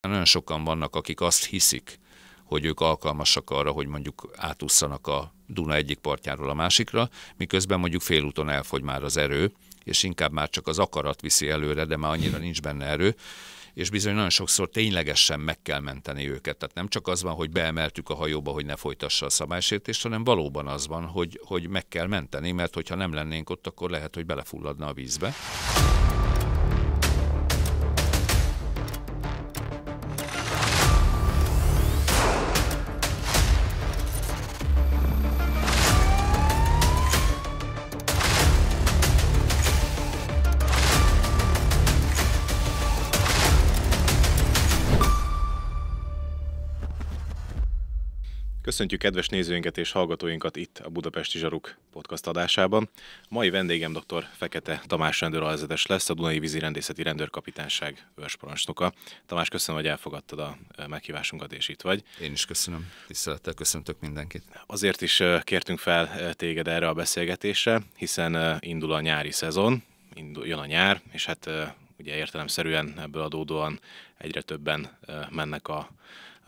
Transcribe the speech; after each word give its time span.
Nagyon 0.00 0.24
sokan 0.24 0.64
vannak, 0.64 0.96
akik 0.96 1.20
azt 1.20 1.44
hiszik, 1.44 1.98
hogy 2.44 2.64
ők 2.64 2.80
alkalmasak 2.80 3.50
arra, 3.50 3.70
hogy 3.70 3.86
mondjuk 3.86 4.30
átúszanak 4.36 5.06
a 5.06 5.34
Duna 5.46 5.74
egyik 5.74 5.98
partjáról 5.98 6.50
a 6.50 6.54
másikra, 6.54 7.08
miközben 7.36 7.80
mondjuk 7.80 8.02
félúton 8.02 8.48
elfogy 8.48 8.82
már 8.82 9.02
az 9.02 9.16
erő, 9.16 9.52
és 9.84 10.02
inkább 10.02 10.32
már 10.32 10.48
csak 10.48 10.66
az 10.66 10.78
akarat 10.78 11.20
viszi 11.20 11.48
előre, 11.48 11.84
de 11.84 11.96
már 11.96 12.10
annyira 12.10 12.38
nincs 12.38 12.62
benne 12.62 12.84
erő, 12.84 13.14
és 13.74 13.90
bizony 13.90 14.14
nagyon 14.14 14.30
sokszor 14.30 14.68
ténylegesen 14.68 15.40
meg 15.40 15.62
kell 15.62 15.80
menteni 15.80 16.30
őket. 16.30 16.56
Tehát 16.56 16.74
nem 16.74 16.88
csak 16.88 17.08
az 17.08 17.22
van, 17.22 17.34
hogy 17.34 17.50
beemeltük 17.50 18.08
a 18.08 18.14
hajóba, 18.14 18.50
hogy 18.50 18.66
ne 18.66 18.76
folytassa 18.76 19.26
a 19.26 19.30
szabálysértést, 19.30 20.02
hanem 20.02 20.24
valóban 20.24 20.66
az 20.66 20.86
van, 20.86 21.04
hogy, 21.04 21.40
hogy 21.44 21.68
meg 21.68 21.88
kell 21.88 22.06
menteni, 22.06 22.52
mert 22.52 22.74
hogyha 22.74 22.94
nem 22.94 23.12
lennénk 23.12 23.50
ott, 23.50 23.66
akkor 23.66 23.90
lehet, 23.90 24.14
hogy 24.14 24.26
belefulladna 24.26 24.86
a 24.86 24.92
vízbe. 24.92 25.34
Köszöntjük 48.68 49.00
kedves 49.00 49.28
nézőinket 49.28 49.78
és 49.78 49.92
hallgatóinkat 49.92 50.56
itt 50.56 50.78
a 50.78 50.88
Budapesti 50.88 51.38
Zsaruk 51.38 51.76
podcast 51.92 52.26
adásában. 52.26 52.88
A 53.22 53.26
mai 53.28 53.50
vendégem 53.50 53.92
dr. 53.92 54.26
Fekete 54.36 54.82
Tamás 54.86 55.20
rendőralvezetes 55.20 55.86
lesz, 55.86 56.10
a 56.10 56.14
Dunai 56.14 56.38
Vízi 56.38 56.58
Rendészeti 56.58 57.02
Rendőrkapitányság 57.02 58.06
őrsparancsnoka. 58.16 58.92
Tamás, 59.26 59.48
köszönöm, 59.48 59.80
hogy 59.80 59.90
elfogadtad 59.90 60.38
a 60.38 60.56
meghívásunkat, 60.88 61.52
és 61.52 61.68
itt 61.68 61.80
vagy. 61.80 62.02
Én 62.20 62.32
is 62.32 62.44
köszönöm. 62.44 62.90
Tisztelettel 63.06 63.54
köszöntök 63.54 64.00
mindenkit. 64.00 64.42
Azért 64.66 65.02
is 65.02 65.22
kértünk 65.42 65.78
fel 65.78 66.34
téged 66.34 66.68
erre 66.68 66.88
a 66.88 66.94
beszélgetésre, 66.94 67.82
hiszen 67.96 68.56
indul 68.60 68.92
a 68.92 69.00
nyári 69.00 69.32
szezon, 69.32 69.82
indul, 70.14 70.46
jön 70.46 70.58
a 70.58 70.66
nyár, 70.66 71.02
és 71.12 71.26
hát 71.26 71.50
ugye 71.98 72.16
értelemszerűen 72.16 73.00
ebből 73.00 73.22
adódóan 73.22 73.80
egyre 74.18 74.42
többen 74.42 74.98
mennek 75.30 75.68
a 75.68 75.90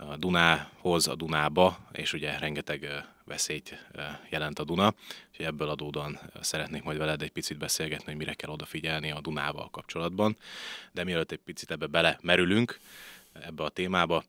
a 0.09 0.17
Dunához, 0.17 1.09
a 1.09 1.15
Dunába, 1.15 1.79
és 1.93 2.13
ugye 2.13 2.39
rengeteg 2.39 3.05
veszélyt 3.25 3.87
jelent 4.31 4.59
a 4.59 4.65
Duna, 4.65 4.95
és 5.33 5.39
ebből 5.45 5.69
adódóan 5.69 6.19
szeretnék 6.41 6.83
majd 6.83 6.99
veled 6.99 7.23
egy 7.23 7.31
picit 7.31 7.59
beszélgetni, 7.59 8.05
hogy 8.05 8.17
mire 8.17 8.35
kell 8.35 8.51
odafigyelni 8.51 9.11
a 9.11 9.21
Dunával 9.21 9.71
kapcsolatban. 9.71 10.37
De 10.93 11.05
mielőtt 11.05 11.33
egy 11.33 11.41
picit 11.45 11.71
ebbe 11.71 11.87
bele 11.87 12.19
merülünk, 12.23 12.79
ebbe 13.33 13.65
a 13.65 13.69
témába, 13.69 14.25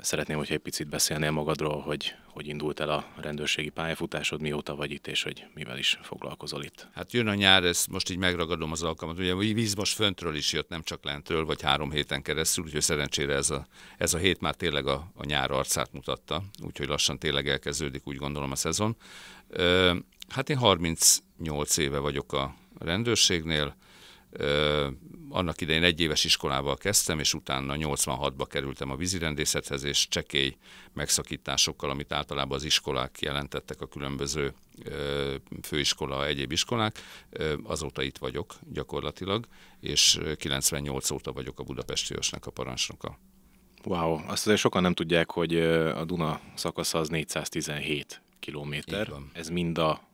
Szeretném, 0.00 0.36
hogyha 0.36 0.54
egy 0.54 0.60
picit 0.60 0.88
beszélnél 0.88 1.30
magadról, 1.30 1.80
hogy 1.80 2.14
hogy 2.32 2.46
indult 2.46 2.80
el 2.80 2.90
a 2.90 3.06
rendőrségi 3.16 3.68
pályafutásod, 3.68 4.40
mióta 4.40 4.74
vagy 4.74 4.90
itt, 4.90 5.06
és 5.06 5.22
hogy 5.22 5.44
mivel 5.54 5.78
is 5.78 5.98
foglalkozol 6.02 6.62
itt. 6.62 6.88
Hát 6.94 7.12
jön 7.12 7.26
a 7.26 7.34
nyár, 7.34 7.64
ezt 7.64 7.88
most 7.88 8.10
így 8.10 8.16
megragadom 8.16 8.72
az 8.72 8.82
alkalmat. 8.82 9.18
Ugye 9.18 9.32
a 9.32 9.36
víz 9.36 9.74
most 9.74 9.94
föntről 9.94 10.34
is 10.34 10.52
jött, 10.52 10.68
nem 10.68 10.82
csak 10.82 11.04
lentről, 11.04 11.44
vagy 11.44 11.62
három 11.62 11.90
héten 11.90 12.22
keresztül, 12.22 12.64
úgyhogy 12.64 12.82
szerencsére 12.82 13.34
ez 13.34 13.50
a, 13.50 13.66
ez 13.98 14.14
a 14.14 14.18
hét 14.18 14.40
már 14.40 14.54
tényleg 14.54 14.86
a, 14.86 15.10
a 15.14 15.24
nyár 15.24 15.50
arcát 15.50 15.92
mutatta, 15.92 16.42
úgyhogy 16.64 16.88
lassan 16.88 17.18
tényleg 17.18 17.48
elkezdődik, 17.48 18.06
úgy 18.06 18.16
gondolom 18.16 18.50
a 18.50 18.56
szezon. 18.56 18.96
Hát 20.28 20.50
én 20.50 20.56
38 20.56 21.76
éve 21.76 21.98
vagyok 21.98 22.32
a 22.32 22.54
rendőrségnél, 22.78 23.76
annak 25.28 25.60
idején 25.60 25.82
egy 25.82 26.00
éves 26.00 26.24
iskolával 26.24 26.76
kezdtem, 26.76 27.18
és 27.18 27.34
utána 27.34 27.74
86-ba 27.78 28.46
kerültem 28.48 28.90
a 28.90 28.96
vízirendészethez, 28.96 29.84
és 29.84 30.08
csekély 30.08 30.56
megszakításokkal, 30.92 31.90
amit 31.90 32.12
általában 32.12 32.56
az 32.56 32.64
iskolák 32.64 33.20
jelentettek, 33.20 33.80
a 33.80 33.86
különböző 33.86 34.54
főiskola, 35.62 36.26
egyéb 36.26 36.52
iskolák. 36.52 36.98
Azóta 37.62 38.02
itt 38.02 38.18
vagyok 38.18 38.54
gyakorlatilag, 38.72 39.46
és 39.80 40.20
98 40.36 41.10
óta 41.10 41.32
vagyok 41.32 41.60
a 41.60 41.62
Budapesti 41.62 42.14
Ősnek 42.16 42.46
a 42.46 42.50
parancsnoka. 42.50 43.18
Wow, 43.84 44.12
azt 44.12 44.46
azért 44.46 44.60
sokan 44.60 44.82
nem 44.82 44.94
tudják, 44.94 45.30
hogy 45.30 45.56
a 45.60 46.04
Duna 46.04 46.40
szakasza 46.54 46.98
az 46.98 47.08
417 47.08 48.22
kilométer. 48.38 49.12
Ez 49.32 49.48
mind 49.48 49.78
a 49.78 50.08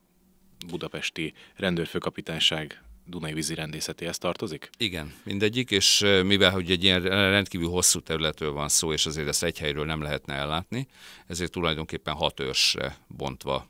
budapesti 0.66 1.34
rendőrfőkapitányság 1.56 2.82
Dunai 3.10 3.32
vízi 3.32 3.54
rendészetéhez 3.54 4.18
tartozik? 4.18 4.70
Igen, 4.78 5.14
mindegyik, 5.22 5.70
és 5.70 6.04
mivel 6.24 6.50
hogy 6.50 6.70
egy 6.70 6.84
ilyen 6.84 7.02
rendkívül 7.02 7.68
hosszú 7.68 8.00
területről 8.00 8.52
van 8.52 8.68
szó, 8.68 8.92
és 8.92 9.06
azért 9.06 9.28
ezt 9.28 9.42
egy 9.42 9.58
helyről 9.58 9.84
nem 9.84 10.02
lehetne 10.02 10.34
ellátni, 10.34 10.86
ezért 11.26 11.52
tulajdonképpen 11.52 12.14
hat 12.14 12.40
őrsre 12.40 12.96
bontva 13.06 13.66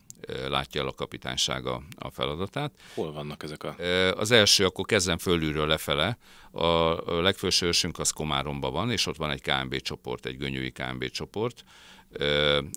látja 0.47 0.81
el 0.81 0.87
a 0.87 0.93
kapitánysága 0.93 1.83
a 1.97 2.09
feladatát. 2.09 2.71
Hol 2.93 3.11
vannak 3.11 3.43
ezek 3.43 3.63
a? 3.63 3.75
Az 4.17 4.31
első, 4.31 4.65
akkor 4.65 4.85
kezdem 4.85 5.17
fölülről 5.17 5.67
lefele. 5.67 6.17
A 6.51 7.21
legfőső 7.21 7.65
őrsünk 7.65 7.99
az 7.99 8.11
Komáromban 8.11 8.71
van, 8.71 8.91
és 8.91 9.05
ott 9.05 9.17
van 9.17 9.31
egy 9.31 9.41
KMB 9.41 9.75
csoport, 9.81 10.25
egy 10.25 10.37
gönyői 10.37 10.71
KMB 10.71 11.09
csoport, 11.09 11.63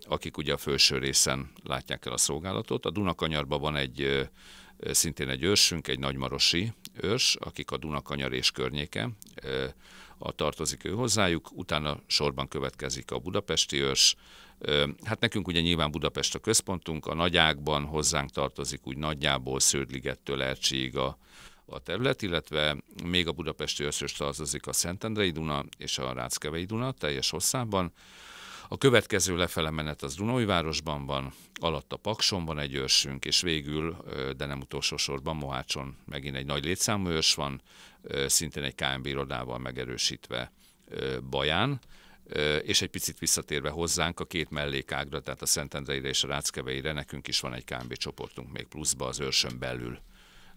akik 0.05 0.37
ugye 0.37 0.53
a 0.53 0.57
felső 0.57 0.99
részen 0.99 1.51
látják 1.65 2.07
el 2.07 2.13
a 2.13 2.19
szolgálatot. 2.19 2.87
A 2.87 2.91
Dunakanyarban 2.91 3.61
van 3.61 3.77
egy 3.77 4.29
szintén 4.91 5.29
egy 5.29 5.43
őrsünk, 5.43 5.89
egy 5.89 5.99
nagymarosi 5.99 6.73
őrs, 7.01 7.37
akik 7.41 7.71
a 7.71 7.77
Dunakanyar 7.77 8.33
és 8.33 8.51
környéke, 8.51 9.09
a 10.19 10.33
tartozik 10.33 10.85
ő 10.85 10.91
hozzájuk, 10.91 11.49
utána 11.53 12.01
sorban 12.07 12.49
következik 12.49 13.11
a 13.11 13.19
budapesti 13.19 13.81
őrs, 13.81 14.17
Hát 15.05 15.21
nekünk 15.21 15.47
ugye 15.47 15.61
nyilván 15.61 15.91
Budapest 15.91 16.35
a 16.35 16.39
központunk, 16.39 17.07
a 17.07 17.15
nagyákban 17.15 17.85
hozzánk 17.85 18.31
tartozik 18.31 18.87
úgy 18.87 18.97
nagyjából 18.97 19.61
Sződligettől 19.61 20.43
Ercsiig 20.43 20.97
a, 20.97 21.19
a 21.65 21.79
terület, 21.79 22.23
illetve 22.23 22.77
még 23.05 23.29
a 23.29 23.33
budapesti 23.33 23.85
őrsös 23.85 24.13
tartozik 24.13 24.67
a 24.67 24.73
Szentendrei 24.73 25.31
Duna 25.31 25.65
és 25.79 25.99
a 25.99 26.13
Ráckevei 26.13 26.65
Duna 26.65 26.93
teljes 26.93 27.31
hosszában. 27.31 27.93
A 28.73 28.79
következő 28.79 29.37
lefele 29.37 29.71
menet 29.71 30.03
az 30.03 30.15
Dunói-városban 30.15 31.07
van, 31.07 31.33
alatt 31.61 31.93
a 31.93 31.97
Pakson 31.97 32.45
van 32.45 32.59
egy 32.59 32.75
őrsünk, 32.75 33.25
és 33.25 33.41
végül, 33.41 33.97
de 34.37 34.47
nem 34.47 34.61
utolsó 34.61 34.97
sorban 34.97 35.37
Mohácson 35.37 35.97
megint 36.05 36.37
egy 36.37 36.47
nagy 36.47 36.65
létszámú 36.65 37.09
őrs 37.09 37.35
van, 37.35 37.63
szintén 38.27 38.63
egy 38.63 38.75
KMB 38.75 39.07
irodával 39.07 39.59
megerősítve 39.59 40.53
Baján, 41.31 41.81
és 42.63 42.83
egy 42.83 42.91
picit 42.91 43.19
visszatérve 43.19 43.71
hozzánk 43.71 44.21
a 44.21 44.25
két 44.25 44.51
mellékágra, 44.51 45.21
tehát 45.21 45.43
a 45.43 45.47
Szentendreire 45.47 46.09
és 46.09 46.25
a 46.25 46.29
Ráckeveire, 46.29 46.93
nekünk 46.93 47.29
is 47.29 47.41
van 47.41 47.55
egy 47.55 47.65
KMB 47.65 47.97
csoportunk 47.97 48.53
még 48.53 48.67
pluszba 48.67 49.07
az 49.07 49.21
őrsön 49.21 49.59
belül 49.59 49.99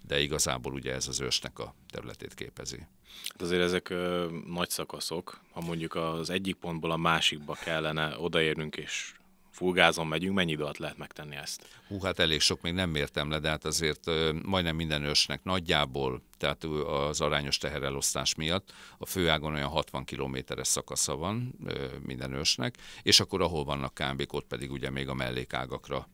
de 0.07 0.19
igazából 0.19 0.73
ugye 0.73 0.93
ez 0.93 1.07
az 1.07 1.19
ősnek 1.19 1.59
a 1.59 1.75
területét 1.89 2.33
képezi. 2.33 2.87
Hát 3.29 3.41
azért 3.41 3.61
ezek 3.61 3.89
ö, 3.89 4.27
nagy 4.47 4.69
szakaszok, 4.69 5.41
ha 5.51 5.61
mondjuk 5.61 5.95
az 5.95 6.29
egyik 6.29 6.55
pontból 6.55 6.91
a 6.91 6.97
másikba 6.97 7.53
kellene 7.53 8.19
odaérnünk 8.19 8.75
és 8.75 9.13
fullgázon 9.55 10.07
megyünk, 10.07 10.35
mennyi 10.35 10.51
idő 10.51 10.63
alatt 10.63 10.77
lehet 10.77 10.97
megtenni 10.97 11.35
ezt? 11.35 11.67
Hú, 11.87 11.99
hát 11.99 12.19
elég 12.19 12.39
sok, 12.39 12.61
még 12.61 12.73
nem 12.73 12.89
mértem 12.89 13.29
le, 13.29 13.39
de 13.39 13.49
hát 13.49 13.65
azért 13.65 14.09
majdnem 14.43 14.75
minden 14.75 15.03
ősnek 15.03 15.43
nagyjából, 15.43 16.21
tehát 16.37 16.63
az 16.63 17.21
arányos 17.21 17.57
teherelosztás 17.57 18.35
miatt 18.35 18.73
a 18.97 19.05
főágon 19.05 19.53
olyan 19.53 19.69
60 19.69 20.03
kilométeres 20.03 20.67
szakasza 20.67 21.15
van 21.15 21.55
minden 22.01 22.33
ősnek, 22.33 22.75
és 23.01 23.19
akkor 23.19 23.41
ahol 23.41 23.63
vannak 23.63 23.93
kámbék, 23.93 24.33
ott 24.33 24.47
pedig 24.47 24.71
ugye 24.71 24.89
még 24.89 25.09
a 25.09 25.13
mellékágakra 25.13 26.07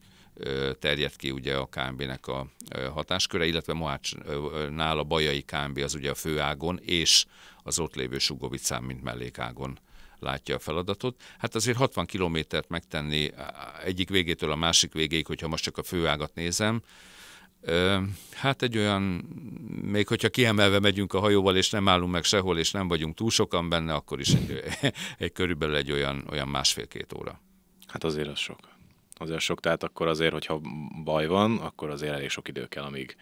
terjed 0.79 1.15
ki 1.15 1.31
ugye 1.31 1.55
a 1.57 1.69
KMB-nek 1.71 2.27
a 2.27 2.47
hatásköre, 2.93 3.45
illetve 3.45 3.73
Mohácsnál 3.73 4.97
a 4.97 5.03
Bajai 5.03 5.41
KMB 5.41 5.77
az 5.77 5.95
ugye 5.95 6.09
a 6.09 6.15
főágon, 6.15 6.79
és 6.85 7.25
az 7.63 7.79
ott 7.79 7.95
lévő 7.95 8.17
Sugovicán, 8.17 8.83
mint 8.83 9.03
mellékágon 9.03 9.79
látja 10.19 10.55
a 10.55 10.59
feladatot. 10.59 11.21
Hát 11.37 11.55
azért 11.55 11.77
60 11.77 12.05
kilométert 12.05 12.69
megtenni 12.69 13.31
egyik 13.83 14.09
végétől 14.09 14.51
a 14.51 14.55
másik 14.55 14.93
végéig, 14.93 15.25
hogyha 15.25 15.47
most 15.47 15.63
csak 15.63 15.77
a 15.77 15.83
főágat 15.83 16.33
nézem, 16.33 16.81
Hát 18.33 18.61
egy 18.61 18.77
olyan, 18.77 19.01
még 19.81 20.07
hogyha 20.07 20.29
kiemelve 20.29 20.79
megyünk 20.79 21.13
a 21.13 21.19
hajóval, 21.19 21.57
és 21.57 21.69
nem 21.69 21.87
állunk 21.87 22.11
meg 22.11 22.23
sehol, 22.23 22.57
és 22.57 22.71
nem 22.71 22.87
vagyunk 22.87 23.15
túl 23.15 23.29
sokan 23.29 23.69
benne, 23.69 23.93
akkor 23.93 24.19
is 24.19 24.29
egy, 24.29 24.63
egy 25.17 25.31
körülbelül 25.31 25.75
egy 25.75 25.91
olyan, 25.91 26.27
olyan 26.29 26.47
másfél-két 26.47 27.13
óra. 27.13 27.41
Hát 27.87 28.03
azért 28.03 28.27
az 28.27 28.37
sok 28.37 28.70
azért 29.21 29.39
sok, 29.39 29.59
tehát 29.59 29.83
akkor 29.83 30.07
azért, 30.07 30.31
hogyha 30.31 30.61
baj 31.03 31.27
van, 31.27 31.57
akkor 31.57 31.89
azért 31.89 32.13
elég 32.13 32.29
sok 32.29 32.47
idő 32.47 32.67
kell, 32.67 32.83
amíg 32.83 33.15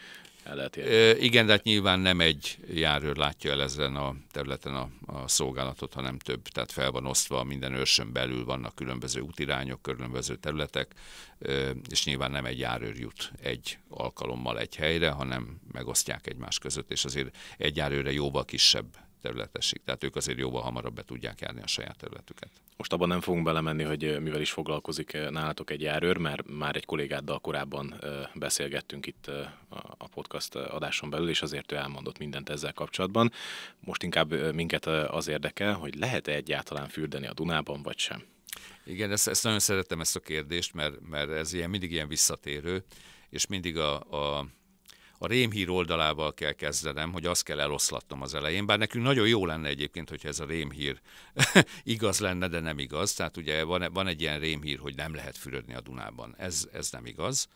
el 0.43 0.55
lehet 0.55 0.77
érni. 0.77 0.91
E, 0.91 1.17
igen, 1.17 1.45
de 1.45 1.51
hát 1.51 1.63
nyilván 1.63 1.99
nem 1.99 2.19
egy 2.19 2.57
járőr 2.73 3.17
látja 3.17 3.51
el 3.51 3.61
ezen 3.61 3.95
a 3.95 4.15
területen 4.31 4.75
a, 4.75 4.89
a 5.05 5.27
szolgálatot, 5.27 5.93
hanem 5.93 6.19
több, 6.19 6.41
tehát 6.41 6.71
fel 6.71 6.91
van 6.91 7.05
osztva, 7.05 7.43
minden 7.43 7.73
őrsön 7.73 8.11
belül 8.11 8.45
vannak 8.45 8.75
különböző 8.75 9.19
útirányok, 9.19 9.81
különböző 9.81 10.35
területek, 10.35 10.93
és 11.89 12.05
nyilván 12.05 12.31
nem 12.31 12.45
egy 12.45 12.59
járőr 12.59 12.95
jut 12.95 13.31
egy 13.41 13.77
alkalommal 13.89 14.59
egy 14.59 14.75
helyre, 14.75 15.09
hanem 15.09 15.59
megosztják 15.71 16.27
egymás 16.27 16.59
között, 16.59 16.91
és 16.91 17.05
azért 17.05 17.37
egy 17.57 17.75
járőre 17.75 18.11
jóval 18.11 18.45
kisebb 18.45 19.08
területesség. 19.21 19.81
Tehát 19.85 20.03
ők 20.03 20.15
azért 20.15 20.37
jóval 20.37 20.61
hamarabb 20.61 20.93
be 20.93 21.03
tudják 21.03 21.39
járni 21.39 21.61
a 21.61 21.67
saját 21.67 21.97
területüket. 21.97 22.49
Most 22.77 22.93
abban 22.93 23.07
nem 23.07 23.21
fogunk 23.21 23.43
belemenni, 23.43 23.83
hogy 23.83 24.19
mivel 24.21 24.41
is 24.41 24.51
foglalkozik 24.51 25.17
nálatok 25.29 25.69
egy 25.69 25.81
járőr, 25.81 26.17
mert 26.17 26.47
már 26.47 26.75
egy 26.75 26.85
kollégáddal 26.85 27.39
korábban 27.39 28.01
beszélgettünk 28.33 29.05
itt 29.05 29.31
a 29.97 30.07
podcast 30.07 30.55
adáson 30.55 31.09
belül, 31.09 31.29
és 31.29 31.41
azért 31.41 31.71
ő 31.71 31.75
elmondott 31.75 32.17
mindent 32.17 32.49
ezzel 32.49 32.73
kapcsolatban. 32.73 33.31
Most 33.79 34.03
inkább 34.03 34.53
minket 34.53 34.85
az 34.85 35.27
érdekel, 35.27 35.73
hogy 35.73 35.95
lehet-e 35.95 36.31
egyáltalán 36.31 36.87
fürdeni 36.87 37.27
a 37.27 37.33
Dunában, 37.33 37.81
vagy 37.81 37.97
sem? 37.97 38.23
Igen, 38.85 39.11
ezt, 39.11 39.27
ezt 39.27 39.43
nagyon 39.43 39.59
szeretem 39.59 39.99
ezt 39.99 40.15
a 40.15 40.19
kérdést, 40.19 40.73
mert, 40.73 41.09
mert 41.09 41.29
ez 41.29 41.53
ilyen, 41.53 41.69
mindig 41.69 41.91
ilyen 41.91 42.07
visszatérő, 42.07 42.83
és 43.29 43.47
mindig 43.47 43.77
a, 43.77 43.99
a 43.99 44.47
a 45.21 45.27
rémhír 45.27 45.69
oldalával 45.69 46.33
kell 46.33 46.51
kezdenem, 46.51 47.11
hogy 47.11 47.25
azt 47.25 47.43
kell 47.43 47.59
eloszlatnom 47.59 48.21
az 48.21 48.33
elején, 48.33 48.65
bár 48.65 48.77
nekünk 48.77 49.03
nagyon 49.03 49.27
jó 49.27 49.45
lenne 49.45 49.67
egyébként, 49.67 50.09
hogyha 50.09 50.27
ez 50.27 50.39
a 50.39 50.45
rémhír 50.45 51.01
igaz 51.83 52.19
lenne, 52.19 52.47
de 52.47 52.59
nem 52.59 52.79
igaz. 52.79 53.13
Tehát 53.13 53.37
ugye 53.37 53.63
van, 53.63 53.89
van 53.93 54.07
egy 54.07 54.21
ilyen 54.21 54.39
rémhír, 54.39 54.79
hogy 54.79 54.95
nem 54.95 55.15
lehet 55.15 55.37
fürödni 55.37 55.73
a 55.73 55.81
Dunában. 55.81 56.35
Ez, 56.37 56.67
ez 56.73 56.91
nem 56.91 57.05
igaz. 57.05 57.47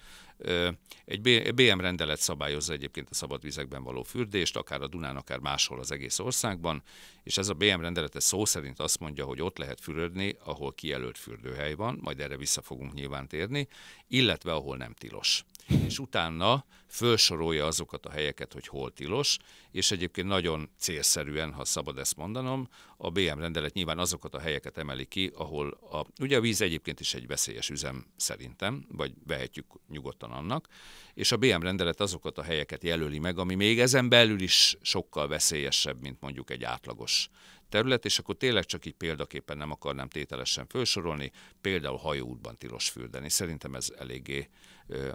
Egy 1.05 1.53
BM 1.53 1.79
rendelet 1.79 2.19
szabályozza 2.19 2.73
egyébként 2.73 3.09
a 3.09 3.13
szabad 3.13 3.41
vizekben 3.41 3.83
való 3.83 4.03
fürdést, 4.03 4.57
akár 4.57 4.81
a 4.81 4.87
Dunán, 4.87 5.15
akár 5.15 5.39
máshol 5.39 5.79
az 5.79 5.91
egész 5.91 6.19
országban, 6.19 6.83
és 7.23 7.37
ez 7.37 7.49
a 7.49 7.53
BM 7.53 7.79
rendelet 7.79 8.21
szó 8.21 8.45
szerint 8.45 8.79
azt 8.79 8.99
mondja, 8.99 9.25
hogy 9.25 9.41
ott 9.41 9.57
lehet 9.57 9.81
fürödni, 9.81 10.35
ahol 10.43 10.73
kijelölt 10.73 11.17
fürdőhely 11.17 11.73
van, 11.73 11.99
majd 12.01 12.19
erre 12.19 12.37
vissza 12.37 12.61
fogunk 12.61 12.93
nyilván 12.93 13.27
térni, 13.27 13.67
illetve 14.07 14.53
ahol 14.53 14.77
nem 14.77 14.93
tilos. 14.93 15.45
És 15.85 15.99
utána 15.99 16.65
felsorolja 16.87 17.65
azokat 17.65 18.05
a 18.05 18.11
helyeket, 18.11 18.53
hogy 18.53 18.67
hol 18.67 18.91
tilos, 18.91 19.37
és 19.73 19.91
egyébként 19.91 20.27
nagyon 20.27 20.69
célszerűen, 20.77 21.53
ha 21.53 21.65
szabad 21.65 21.97
ezt 21.97 22.15
mondanom, 22.15 22.67
a 22.97 23.09
BM 23.09 23.39
rendelet 23.39 23.73
nyilván 23.73 23.99
azokat 23.99 24.35
a 24.35 24.39
helyeket 24.39 24.77
emeli 24.77 25.05
ki, 25.05 25.31
ahol 25.35 25.69
a, 25.91 26.05
ugye 26.21 26.37
a 26.37 26.41
víz 26.41 26.61
egyébként 26.61 26.99
is 26.99 27.13
egy 27.13 27.27
veszélyes 27.27 27.69
üzem 27.69 28.05
szerintem, 28.15 28.85
vagy 28.91 29.13
vehetjük 29.27 29.65
nyugodtan 29.87 30.31
annak, 30.31 30.67
és 31.13 31.31
a 31.31 31.37
BM 31.37 31.61
rendelet 31.61 31.99
azokat 31.99 32.37
a 32.37 32.43
helyeket 32.43 32.83
jelöli 32.83 33.19
meg, 33.19 33.37
ami 33.37 33.55
még 33.55 33.79
ezen 33.79 34.09
belül 34.09 34.41
is 34.41 34.77
sokkal 34.81 35.27
veszélyesebb, 35.27 36.01
mint 36.01 36.21
mondjuk 36.21 36.49
egy 36.49 36.63
átlagos 36.63 37.29
terület, 37.69 38.05
és 38.05 38.19
akkor 38.19 38.37
tényleg 38.37 38.65
csak 38.65 38.85
így 38.85 38.93
példaképpen 38.93 39.57
nem 39.57 39.71
akarnám 39.71 40.07
tételesen 40.07 40.67
felsorolni, 40.67 41.31
például 41.61 41.97
hajóútban 41.97 42.57
tilos 42.57 42.89
fürdeni. 42.89 43.29
Szerintem 43.29 43.75
ez 43.75 43.87
eléggé 43.97 44.49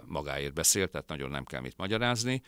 magáért 0.05 0.53
beszél, 0.53 0.87
tehát 0.87 1.07
nagyon 1.07 1.29
nem 1.29 1.45
kell 1.45 1.61
mit 1.61 1.77
magyarázni. 1.77 2.41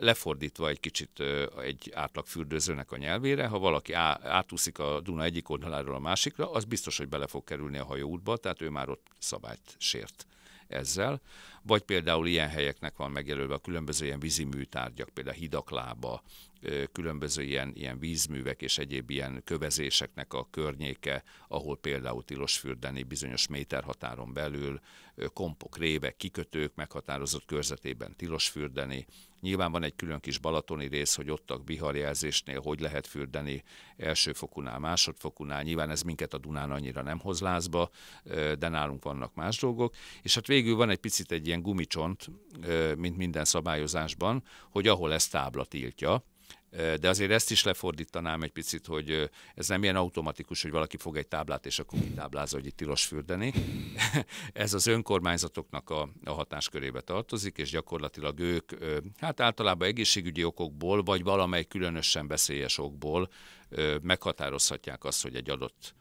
Lefordítva 0.00 0.68
egy 0.68 0.80
kicsit 0.80 1.22
egy 1.62 1.90
átlag 1.94 2.26
fürdőzőnek 2.26 2.92
a 2.92 2.96
nyelvére, 2.96 3.46
ha 3.46 3.58
valaki 3.58 3.92
átúszik 3.92 4.78
a 4.78 5.00
Duna 5.00 5.24
egyik 5.24 5.48
oldaláról 5.48 5.94
a 5.94 5.98
másikra, 5.98 6.52
az 6.52 6.64
biztos, 6.64 6.96
hogy 6.96 7.08
bele 7.08 7.26
fog 7.26 7.44
kerülni 7.44 7.78
a 7.78 7.84
hajóútba, 7.84 8.36
tehát 8.36 8.60
ő 8.60 8.68
már 8.68 8.88
ott 8.88 9.06
szabályt 9.18 9.74
sért 9.78 10.26
ezzel, 10.68 11.20
vagy 11.62 11.82
például 11.82 12.26
ilyen 12.26 12.48
helyeknek 12.48 12.96
van 12.96 13.10
megjelölve 13.10 13.54
a 13.54 13.58
különböző 13.58 14.04
ilyen 14.04 14.20
vízi 14.20 14.44
műtárgyak, 14.44 15.08
például 15.08 15.36
hidaklába, 15.36 16.22
különböző 16.92 17.42
ilyen, 17.42 17.72
ilyen 17.74 17.98
vízművek 17.98 18.62
és 18.62 18.78
egyéb 18.78 19.10
ilyen 19.10 19.42
kövezéseknek 19.44 20.32
a 20.32 20.46
környéke, 20.50 21.22
ahol 21.48 21.76
például 21.76 22.24
tilos 22.24 22.58
fürdeni 22.58 23.02
bizonyos 23.02 23.48
méterhatáron 23.48 24.32
belül, 24.32 24.80
kompok, 25.32 25.78
révek, 25.78 26.16
kikötők 26.16 26.74
meghatározott 26.74 27.44
körzetében 27.44 28.16
tilos 28.16 28.48
fürdeni. 28.48 29.06
Nyilván 29.40 29.72
van 29.72 29.82
egy 29.82 29.94
külön 29.96 30.20
kis 30.20 30.38
balatoni 30.38 30.86
rész, 30.86 31.14
hogy 31.14 31.30
ott 31.30 31.50
a 31.50 31.58
biharjelzésnél 31.58 32.60
hogy 32.60 32.80
lehet 32.80 33.06
fürdeni 33.06 33.62
elsőfokunál, 33.96 34.78
másodfokunál. 34.78 35.62
Nyilván 35.62 35.90
ez 35.90 36.02
minket 36.02 36.34
a 36.34 36.38
Dunán 36.38 36.70
annyira 36.70 37.02
nem 37.02 37.18
hoz 37.18 37.40
lázba, 37.40 37.90
de 38.58 38.68
nálunk 38.68 39.04
vannak 39.04 39.34
más 39.34 39.58
dolgok. 39.58 39.94
És 40.22 40.34
hát 40.34 40.46
végül 40.46 40.76
van 40.76 40.90
egy 40.90 40.98
picit 40.98 41.32
egy 41.32 41.46
ilyen 41.46 41.62
gumicsont, 41.62 42.30
mint 42.96 43.16
minden 43.16 43.44
szabályozásban, 43.44 44.42
hogy 44.70 44.88
ahol 44.88 45.12
ez 45.12 45.28
tábla 45.28 45.64
tiltja, 45.64 46.24
de 46.70 47.08
azért 47.08 47.30
ezt 47.30 47.50
is 47.50 47.64
lefordítanám 47.64 48.42
egy 48.42 48.52
picit, 48.52 48.86
hogy 48.86 49.30
ez 49.54 49.68
nem 49.68 49.82
ilyen 49.82 49.96
automatikus, 49.96 50.62
hogy 50.62 50.70
valaki 50.70 50.96
fog 50.96 51.16
egy 51.16 51.26
táblát, 51.26 51.66
és 51.66 51.78
akkor 51.78 51.98
kitáblázza, 51.98 52.56
hogy 52.56 52.66
itt 52.66 52.76
tilos 52.76 53.04
fürdeni. 53.04 53.52
ez 54.52 54.74
az 54.74 54.86
önkormányzatoknak 54.86 55.90
a, 55.90 56.08
a 56.24 56.30
hatáskörébe 56.30 57.00
tartozik, 57.00 57.58
és 57.58 57.70
gyakorlatilag 57.70 58.38
ők 58.38 58.72
hát 59.18 59.40
általában 59.40 59.88
egészségügyi 59.88 60.44
okokból, 60.44 61.02
vagy 61.02 61.22
valamely 61.22 61.64
különösen 61.64 62.28
veszélyes 62.28 62.78
okból 62.78 63.30
meghatározhatják 64.02 65.04
azt, 65.04 65.22
hogy 65.22 65.34
egy 65.34 65.50
adott 65.50 65.94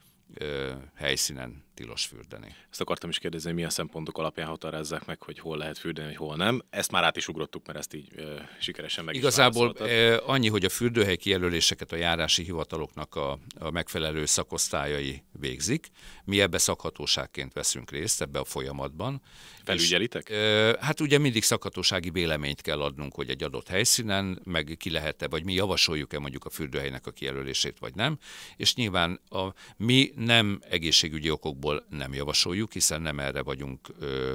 helyszínen 0.95 1.63
tilos 1.79 2.05
fürdeni. 2.05 2.55
Ezt 2.71 2.81
akartam 2.81 3.09
is 3.09 3.19
kérdezni, 3.19 3.51
milyen 3.51 3.69
szempontok 3.69 4.17
alapján 4.17 4.47
határozzák 4.47 5.05
meg, 5.05 5.21
hogy 5.21 5.39
hol 5.39 5.57
lehet 5.57 5.77
fürdeni, 5.77 6.07
hogy 6.07 6.15
hol 6.15 6.35
nem. 6.35 6.61
Ezt 6.69 6.91
már 6.91 7.03
át 7.03 7.17
is 7.17 7.27
ugrottuk, 7.27 7.65
mert 7.65 7.79
ezt 7.79 7.93
így 7.93 8.17
e, 8.17 8.49
sikeresen 8.59 9.03
meg 9.05 9.15
Igazából 9.15 9.77
e, 9.77 10.21
annyi, 10.25 10.49
hogy 10.49 10.65
a 10.65 10.69
fürdőhely 10.69 11.15
kijelöléseket 11.15 11.91
a 11.91 11.95
járási 11.95 12.43
hivataloknak 12.43 13.15
a, 13.15 13.39
a 13.59 13.69
megfelelő 13.69 14.25
szakosztályai 14.25 15.23
végzik. 15.39 15.87
Mi 16.23 16.41
ebbe 16.41 16.57
szakhatóságként 16.57 17.53
veszünk 17.53 17.91
részt 17.91 18.21
ebbe 18.21 18.39
a 18.39 18.43
folyamatban. 18.43 19.21
Felügyelitek? 19.63 20.29
És, 20.29 20.35
e, 20.35 20.77
hát 20.79 20.99
ugye 20.99 21.17
mindig 21.17 21.43
szakhatósági 21.43 22.09
véleményt 22.09 22.61
kell 22.61 22.81
adnunk, 22.81 23.15
hogy 23.15 23.29
egy 23.29 23.43
adott 23.43 23.67
helyszínen, 23.67 24.41
meg 24.43 24.75
ki 24.79 24.89
lehet-e, 24.89 25.27
vagy 25.27 25.43
mi 25.43 25.53
javasoljuk-e 25.53 26.19
mondjuk 26.19 26.45
a 26.45 26.49
fürdőhelynek 26.49 27.07
a 27.07 27.11
kijelölését, 27.11 27.79
vagy 27.79 27.95
nem. 27.95 28.17
És 28.55 28.75
nyilván 28.75 29.19
a, 29.29 29.53
mi 29.77 30.11
nem 30.15 30.61
egészségügyi 30.69 31.29
okokból 31.29 31.68
igazából 31.69 31.85
nem 31.89 32.13
javasoljuk, 32.13 32.73
hiszen 32.73 33.01
nem 33.01 33.19
erre 33.19 33.41
vagyunk 33.43 33.87
ö, 33.99 34.33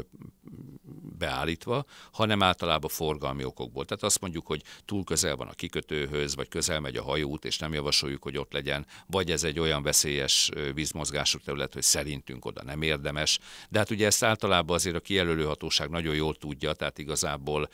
beállítva, 1.18 1.84
hanem 2.12 2.42
általában 2.42 2.90
forgalmi 2.90 3.44
okokból. 3.44 3.84
Tehát 3.84 4.02
azt 4.02 4.20
mondjuk, 4.20 4.46
hogy 4.46 4.62
túl 4.84 5.04
közel 5.04 5.36
van 5.36 5.48
a 5.48 5.52
kikötőhöz, 5.52 6.34
vagy 6.34 6.48
közel 6.48 6.80
megy 6.80 6.96
a 6.96 7.02
hajóút, 7.02 7.44
és 7.44 7.58
nem 7.58 7.72
javasoljuk, 7.72 8.22
hogy 8.22 8.38
ott 8.38 8.52
legyen, 8.52 8.86
vagy 9.06 9.30
ez 9.30 9.44
egy 9.44 9.58
olyan 9.58 9.82
veszélyes 9.82 10.50
vízmozgású 10.74 11.38
terület, 11.38 11.72
hogy 11.72 11.82
szerintünk 11.82 12.44
oda 12.44 12.62
nem 12.62 12.82
érdemes. 12.82 13.38
De 13.68 13.78
hát 13.78 13.90
ugye 13.90 14.06
ezt 14.06 14.22
általában 14.22 14.76
azért 14.76 14.96
a 14.96 15.00
kijelölő 15.00 15.44
hatóság 15.44 15.90
nagyon 15.90 16.14
jól 16.14 16.34
tudja, 16.34 16.72
tehát 16.72 16.98
igazából 16.98 17.68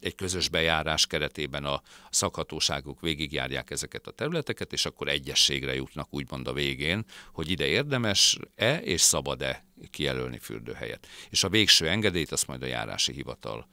egy 0.00 0.14
közös 0.14 0.48
bejárás 0.48 1.06
keretében 1.06 1.64
a 1.64 1.82
szakhatóságok 2.10 3.00
végigjárják 3.00 3.70
ezeket 3.70 4.06
a 4.06 4.10
területeket, 4.10 4.72
és 4.72 4.86
akkor 4.86 5.08
egyességre 5.08 5.74
jutnak 5.74 6.08
úgymond 6.10 6.48
a 6.48 6.52
végén, 6.52 7.04
hogy 7.32 7.50
ide 7.50 7.66
érdemes-e 7.66 8.81
és 8.82 9.00
szabad-e 9.00 9.64
kijelölni 9.90 10.38
fürdőhelyet. 10.38 11.06
És 11.30 11.44
a 11.44 11.48
végső 11.48 11.88
engedélyt 11.88 12.32
azt 12.32 12.46
majd 12.46 12.62
a 12.62 12.66
járási 12.66 13.12
hivatal 13.12 13.68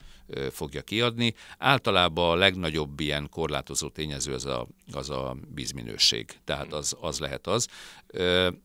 fogja 0.52 0.82
kiadni. 0.82 1.34
Általában 1.58 2.32
a 2.32 2.36
legnagyobb 2.36 3.00
ilyen 3.00 3.30
korlátozó 3.30 3.90
tényező 3.90 4.34
az 4.34 4.46
a, 4.46 4.68
az 4.96 5.10
a 5.10 5.38
vízminőség, 5.54 6.40
tehát 6.44 6.74
az, 6.74 6.96
az 7.02 7.20
lehet 7.20 7.48
az. 7.48 7.68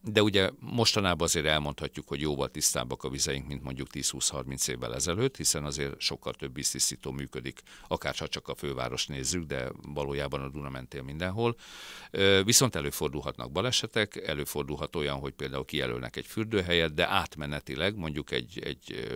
De 0.02 0.22
ugye 0.22 0.50
mostanában 0.58 1.26
azért 1.26 1.46
elmondhatjuk, 1.46 2.08
hogy 2.08 2.20
jóval 2.20 2.48
tisztábbak 2.48 3.04
a 3.04 3.08
vizeink, 3.08 3.46
mint 3.46 3.62
mondjuk 3.62 3.88
10-20-30 3.92 4.68
évvel 4.68 4.94
ezelőtt, 4.94 5.36
hiszen 5.36 5.64
azért 5.64 6.00
sokkal 6.00 6.32
több 6.32 6.54
víztisztító 6.54 7.10
működik, 7.10 7.60
akár 7.88 8.14
csak 8.14 8.48
a 8.48 8.54
főváros 8.54 9.06
nézzük, 9.06 9.44
de 9.44 9.68
valójában 9.82 10.40
a 10.40 10.48
Duna 10.48 10.68
mentél 10.68 11.02
mindenhol. 11.02 11.56
Viszont 12.44 12.76
előfordulhatnak 12.76 13.52
balesetek, 13.52 14.16
előfordulhat 14.16 14.96
olyan, 14.96 15.18
hogy 15.18 15.32
például 15.32 15.64
kijelölnek 15.64 16.16
egy 16.16 16.26
fürdőhelyet, 16.26 16.94
de 16.94 17.08
átmenetileg 17.08 17.96
mondjuk 17.96 18.30
egy, 18.30 18.58
egy, 18.58 19.08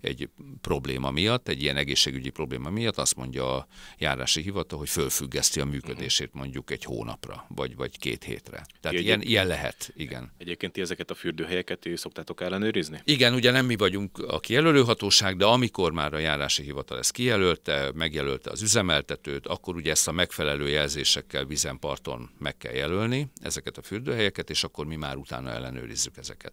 egy 0.00 0.28
probléma 0.60 1.10
miatt, 1.10 1.48
egy 1.48 1.62
ilyen 1.62 1.76
egészségügyi 1.76 2.30
probléma 2.30 2.70
miatt 2.70 2.96
azt 2.98 3.16
mondja 3.16 3.56
a 3.56 3.66
járási 3.98 4.42
hivatal, 4.42 4.78
hogy 4.78 4.88
fölfüggeszti 4.88 5.60
a 5.60 5.64
működését 5.64 6.34
mondjuk 6.38 6.70
egy 6.70 6.84
hónapra, 6.84 7.44
vagy, 7.48 7.76
vagy 7.76 7.98
két 7.98 8.24
hétre. 8.24 8.66
Tehát 8.80 8.98
ilyen, 8.98 9.22
ilyen 9.22 9.46
lehet, 9.46 9.92
igen. 9.96 10.32
Egyébként 10.38 10.72
ti 10.72 10.80
ezeket 10.80 11.10
a 11.10 11.14
fürdőhelyeket 11.14 11.88
szoktátok 11.94 12.40
ellenőrizni? 12.40 13.00
Igen, 13.04 13.34
ugye 13.34 13.50
nem 13.50 13.66
mi 13.66 13.76
vagyunk 13.76 14.18
a 14.18 14.40
kijelölő 14.40 14.82
hatóság, 14.82 15.36
de 15.36 15.44
amikor 15.44 15.92
már 15.92 16.14
a 16.14 16.18
járási 16.18 16.62
hivatal 16.62 16.98
ezt 16.98 17.12
kijelölte, 17.12 17.90
megjelölte 17.94 18.50
az 18.50 18.62
üzemeltetőt, 18.62 19.46
akkor 19.46 19.74
ugye 19.74 19.90
ezt 19.90 20.08
a 20.08 20.12
megfelelő 20.12 20.68
jelzésekkel 20.68 21.44
vizenparton 21.44 22.30
meg 22.38 22.56
kell 22.56 22.74
jelölni 22.74 23.30
ezeket 23.42 23.78
a 23.78 23.82
fürdőhelyeket, 23.82 24.50
és 24.50 24.64
akkor 24.64 24.86
mi 24.86 24.96
már 24.96 25.16
utána 25.16 25.50
ellenőrizzük 25.50 26.16
ezeket 26.16 26.52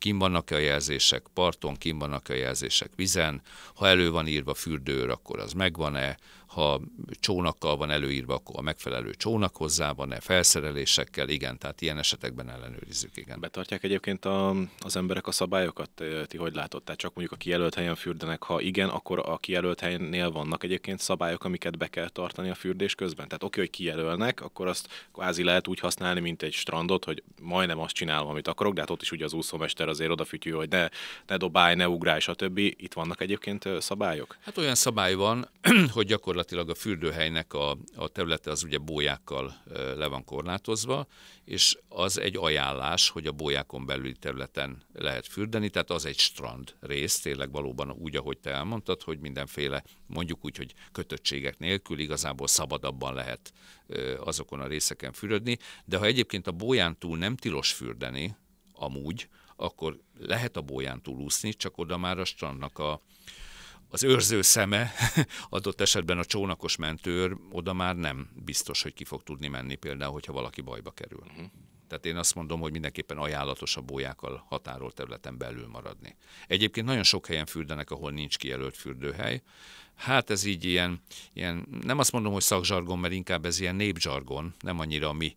kim 0.00 0.18
vannak-e 0.18 0.54
a 0.54 0.58
jelzések 0.58 1.26
parton, 1.34 1.74
kim 1.76 1.98
vannak-e 1.98 2.32
a 2.32 2.36
jelzések 2.36 2.90
vizen, 2.96 3.42
ha 3.74 3.88
elő 3.88 4.10
van 4.10 4.26
írva 4.26 4.54
fürdőr, 4.54 5.10
akkor 5.10 5.38
az 5.38 5.52
megvan-e, 5.52 6.16
ha 6.50 6.80
csónakkal 7.20 7.76
van 7.76 7.90
előírva, 7.90 8.34
akkor 8.34 8.54
a 8.58 8.60
megfelelő 8.60 9.14
csónak 9.14 9.56
hozzá 9.56 9.92
van-e, 9.92 10.20
felszerelésekkel, 10.20 11.28
igen, 11.28 11.58
tehát 11.58 11.80
ilyen 11.80 11.98
esetekben 11.98 12.50
ellenőrizzük, 12.50 13.16
igen. 13.16 13.40
Betartják 13.40 13.82
egyébként 13.84 14.24
a, 14.24 14.54
az 14.80 14.96
emberek 14.96 15.26
a 15.26 15.30
szabályokat, 15.32 15.90
ti 16.26 16.36
hogy 16.36 16.54
látod? 16.54 16.82
Tehát 16.82 17.00
csak 17.00 17.14
mondjuk 17.14 17.38
a 17.38 17.42
kijelölt 17.42 17.74
helyen 17.74 17.94
fürdenek, 17.94 18.42
ha 18.42 18.60
igen, 18.60 18.88
akkor 18.88 19.18
a 19.18 19.36
kijelölt 19.36 19.80
helynél 19.80 20.30
vannak 20.30 20.64
egyébként 20.64 21.00
szabályok, 21.00 21.44
amiket 21.44 21.78
be 21.78 21.86
kell 21.86 22.08
tartani 22.08 22.50
a 22.50 22.54
fürdés 22.54 22.94
közben. 22.94 23.26
Tehát 23.26 23.42
oké, 23.42 23.60
hogy 23.60 23.70
kijelölnek, 23.70 24.40
akkor 24.40 24.66
azt 24.66 24.88
kvázi 25.12 25.42
lehet 25.42 25.68
úgy 25.68 25.80
használni, 25.80 26.20
mint 26.20 26.42
egy 26.42 26.52
strandot, 26.52 27.04
hogy 27.04 27.22
majdnem 27.42 27.78
azt 27.78 27.94
csinálom, 27.94 28.28
amit 28.28 28.48
akarok, 28.48 28.74
de 28.74 28.80
hát 28.80 28.90
ott 28.90 29.02
is 29.02 29.12
ugye 29.12 29.24
az 29.24 29.32
úszómester 29.32 29.88
azért 29.88 30.10
odafütyül, 30.10 30.56
hogy 30.56 30.68
ne, 30.68 30.88
ne 31.26 31.36
dobálj, 31.36 31.74
ne 31.74 31.88
ugrálj, 31.88 32.20
stb. 32.20 32.58
Itt 32.58 32.92
vannak 32.92 33.20
egyébként 33.20 33.68
szabályok? 33.78 34.36
Hát 34.40 34.58
olyan 34.58 34.74
szabály 34.74 35.14
van, 35.14 35.48
hogy 35.94 36.06
gyakorlatilag 36.06 36.38
a 36.40 36.74
fürdőhelynek 36.74 37.52
a, 37.52 37.78
a 37.96 38.08
területe 38.08 38.50
az 38.50 38.62
ugye 38.62 38.78
bójákkal 38.78 39.62
le 39.96 40.06
van 40.06 40.24
korlátozva, 40.24 41.06
és 41.44 41.78
az 41.88 42.18
egy 42.18 42.36
ajánlás, 42.36 43.08
hogy 43.08 43.26
a 43.26 43.32
bójákon 43.32 43.86
belüli 43.86 44.12
területen 44.12 44.82
lehet 44.92 45.26
fürdeni, 45.26 45.70
tehát 45.70 45.90
az 45.90 46.04
egy 46.04 46.18
strand 46.18 46.74
rész, 46.80 47.20
tényleg 47.20 47.50
valóban 47.50 47.90
úgy, 47.90 48.16
ahogy 48.16 48.38
te 48.38 48.50
elmondtad, 48.50 49.02
hogy 49.02 49.18
mindenféle, 49.18 49.84
mondjuk 50.06 50.44
úgy, 50.44 50.56
hogy 50.56 50.74
kötöttségek 50.92 51.58
nélkül 51.58 51.98
igazából 51.98 52.46
szabadabban 52.46 53.14
lehet 53.14 53.52
azokon 54.18 54.60
a 54.60 54.66
részeken 54.66 55.12
fürödni, 55.12 55.58
de 55.84 55.96
ha 55.96 56.04
egyébként 56.04 56.46
a 56.46 56.52
bóján 56.52 56.98
túl 56.98 57.18
nem 57.18 57.36
tilos 57.36 57.72
fürdeni, 57.72 58.36
amúgy, 58.72 59.28
akkor 59.56 60.00
lehet 60.18 60.56
a 60.56 60.60
bóján 60.60 61.02
túl 61.02 61.20
úszni, 61.20 61.52
csak 61.52 61.78
oda 61.78 61.96
már 61.96 62.18
a 62.18 62.24
strandnak 62.24 62.78
a, 62.78 63.00
az 63.90 64.02
őrző 64.02 64.42
szeme, 64.42 64.92
adott 65.48 65.80
esetben 65.80 66.18
a 66.18 66.24
csónakos 66.24 66.76
mentőr, 66.76 67.36
oda 67.50 67.72
már 67.72 67.96
nem 67.96 68.28
biztos, 68.44 68.82
hogy 68.82 68.94
ki 68.94 69.04
fog 69.04 69.22
tudni 69.22 69.48
menni 69.48 69.74
például, 69.74 70.12
hogyha 70.12 70.32
valaki 70.32 70.60
bajba 70.60 70.90
kerül. 70.90 71.24
Uh-huh. 71.26 71.46
Tehát 71.88 72.06
én 72.06 72.16
azt 72.16 72.34
mondom, 72.34 72.60
hogy 72.60 72.72
mindenképpen 72.72 73.18
ajánlatos 73.18 73.76
a 73.76 73.80
bójákkal 73.80 74.44
határolt 74.48 74.94
területen 74.94 75.38
belül 75.38 75.68
maradni. 75.68 76.16
Egyébként 76.46 76.86
nagyon 76.86 77.02
sok 77.02 77.26
helyen 77.26 77.46
fürdenek, 77.46 77.90
ahol 77.90 78.10
nincs 78.10 78.38
kijelölt 78.38 78.76
fürdőhely, 78.76 79.42
hát 80.00 80.30
ez 80.30 80.44
így 80.44 80.64
ilyen, 80.64 81.00
ilyen, 81.32 81.66
nem 81.82 81.98
azt 81.98 82.12
mondom, 82.12 82.32
hogy 82.32 82.42
szakzsargon, 82.42 82.98
mert 82.98 83.14
inkább 83.14 83.44
ez 83.44 83.60
ilyen 83.60 83.74
népzsargon, 83.74 84.54
nem 84.60 84.78
annyira 84.78 85.08
a 85.08 85.12
mi 85.12 85.36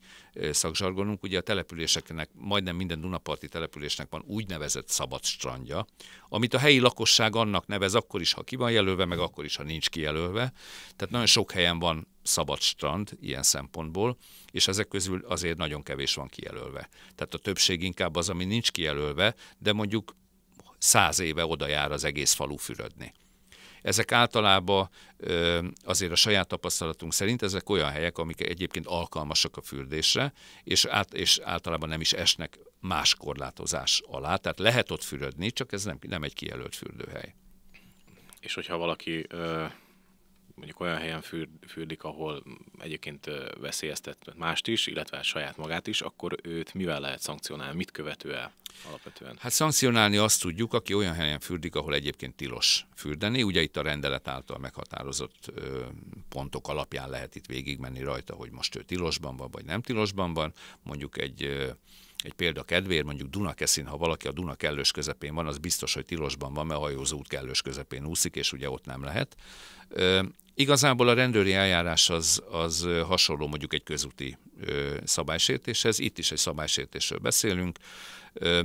szakzsargonunk. 0.51 1.23
Ugye 1.23 1.37
a 1.37 1.41
településeknek, 1.41 2.29
majdnem 2.33 2.75
minden 2.75 3.01
Dunaparti 3.01 3.47
településnek 3.47 4.07
van 4.09 4.23
úgynevezett 4.27 4.87
szabad 4.87 5.23
strandja, 5.23 5.85
amit 6.29 6.53
a 6.53 6.57
helyi 6.57 6.79
lakosság 6.79 7.35
annak 7.35 7.67
nevez 7.67 7.95
akkor 7.95 8.21
is, 8.21 8.33
ha 8.33 8.43
ki 8.43 8.55
van 8.55 8.71
jelölve, 8.71 9.05
meg 9.05 9.19
akkor 9.19 9.45
is, 9.45 9.55
ha 9.55 9.63
nincs 9.63 9.89
kijelölve. 9.89 10.53
Tehát 10.95 11.09
nagyon 11.09 11.25
sok 11.25 11.51
helyen 11.51 11.79
van 11.79 12.07
szabad 12.23 12.61
strand 12.61 13.11
ilyen 13.21 13.43
szempontból, 13.43 14.17
és 14.51 14.67
ezek 14.67 14.87
közül 14.87 15.25
azért 15.27 15.57
nagyon 15.57 15.83
kevés 15.83 16.13
van 16.13 16.27
kijelölve. 16.27 16.89
Tehát 17.15 17.33
a 17.33 17.37
többség 17.37 17.83
inkább 17.83 18.15
az, 18.15 18.29
ami 18.29 18.45
nincs 18.45 18.71
kijelölve, 18.71 19.35
de 19.57 19.73
mondjuk 19.73 20.15
száz 20.77 21.19
éve 21.19 21.45
oda 21.45 21.67
jár 21.67 21.91
az 21.91 22.03
egész 22.03 22.33
falu 22.33 22.57
fürödni. 22.57 23.13
Ezek 23.83 24.11
általában 24.11 24.89
azért 25.83 26.11
a 26.11 26.15
saját 26.15 26.47
tapasztalatunk 26.47 27.13
szerint 27.13 27.41
ezek 27.41 27.69
olyan 27.69 27.89
helyek, 27.89 28.17
amik 28.17 28.41
egyébként 28.41 28.87
alkalmasak 28.87 29.57
a 29.57 29.61
fürdésre, 29.61 30.33
és, 30.63 30.85
át, 30.85 31.13
és 31.13 31.39
általában 31.43 31.89
nem 31.89 32.01
is 32.01 32.13
esnek 32.13 32.59
más 32.79 33.15
korlátozás 33.15 34.01
alá. 34.05 34.35
Tehát 34.35 34.59
lehet 34.59 34.91
ott 34.91 35.03
fürödni, 35.03 35.51
csak 35.51 35.71
ez 35.71 35.83
nem, 35.83 35.97
nem 36.01 36.23
egy 36.23 36.33
kijelölt 36.33 36.75
fürdőhely. 36.75 37.33
És 38.39 38.53
hogyha 38.53 38.77
valaki 38.77 39.27
mondjuk 40.55 40.79
olyan 40.79 40.97
helyen 40.97 41.21
fürd, 41.21 41.49
fürdik, 41.67 42.03
ahol 42.03 42.43
egyébként 42.79 43.29
veszélyeztet 43.59 44.33
mást 44.35 44.67
is, 44.67 44.87
illetve 44.87 45.21
saját 45.21 45.57
magát 45.57 45.87
is, 45.87 46.01
akkor 46.01 46.35
őt 46.43 46.73
mivel 46.73 46.99
lehet 46.99 47.21
szankcionálni? 47.21 47.75
Mit 47.75 47.91
követő 47.91 48.33
el 48.35 48.51
alapvetően? 48.87 49.37
Hát 49.39 49.51
szankcionálni 49.51 50.17
azt 50.17 50.41
tudjuk, 50.41 50.73
aki 50.73 50.93
olyan 50.93 51.13
helyen 51.13 51.39
fürdik, 51.39 51.75
ahol 51.75 51.93
egyébként 51.93 52.35
tilos 52.35 52.85
fürdeni. 52.95 53.43
Ugye 53.43 53.61
itt 53.61 53.77
a 53.77 53.81
rendelet 53.81 54.27
által 54.27 54.57
meghatározott 54.57 55.51
pontok 56.29 56.67
alapján 56.67 57.09
lehet 57.09 57.35
itt 57.35 57.45
végigmenni 57.45 58.01
rajta, 58.01 58.33
hogy 58.33 58.51
most 58.51 58.75
ő 58.75 58.81
tilosban 58.81 59.37
van, 59.37 59.51
vagy 59.51 59.65
nem 59.65 59.81
tilosban 59.81 60.33
van. 60.33 60.53
Mondjuk 60.83 61.17
egy 61.17 61.71
egy 62.23 62.33
példa 62.33 62.63
kedvéért, 62.63 63.05
mondjuk 63.05 63.29
Dunakeszin, 63.29 63.85
ha 63.85 63.97
valaki 63.97 64.27
a 64.27 64.31
Duna 64.31 64.55
kellős 64.55 64.91
közepén 64.91 65.33
van, 65.33 65.47
az 65.47 65.57
biztos, 65.57 65.93
hogy 65.93 66.05
tilosban 66.05 66.53
van, 66.53 66.65
mert 66.65 66.79
hajózó 66.79 67.17
út 67.17 67.27
kellős 67.27 67.61
közepén 67.61 68.05
úszik, 68.05 68.35
és 68.35 68.53
ugye 68.53 68.69
ott 68.69 68.85
nem 68.85 69.03
lehet. 69.03 69.35
Igazából 70.55 71.07
a 71.07 71.13
rendőri 71.13 71.53
eljárás 71.53 72.09
az, 72.09 72.43
az 72.51 72.87
hasonló 73.07 73.47
mondjuk 73.47 73.73
egy 73.73 73.83
közúti 73.83 74.37
szabálysértéshez, 75.03 75.99
itt 75.99 76.17
is 76.17 76.31
egy 76.31 76.37
szabálysértésről 76.37 77.19
beszélünk. 77.19 77.77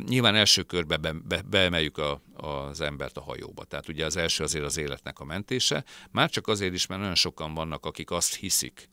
Nyilván 0.06 0.34
első 0.34 0.62
körben 0.62 1.00
be, 1.00 1.12
be, 1.12 1.42
beemeljük 1.42 1.98
a, 1.98 2.20
az 2.36 2.80
embert 2.80 3.16
a 3.16 3.20
hajóba. 3.20 3.64
Tehát 3.64 3.88
ugye 3.88 4.04
az 4.04 4.16
első 4.16 4.44
azért 4.44 4.64
az 4.64 4.76
életnek 4.76 5.18
a 5.18 5.24
mentése. 5.24 5.84
Már 6.10 6.30
csak 6.30 6.46
azért 6.46 6.74
is, 6.74 6.86
mert 6.86 7.00
nagyon 7.00 7.16
sokan 7.16 7.54
vannak, 7.54 7.86
akik 7.86 8.10
azt 8.10 8.34
hiszik, 8.34 8.88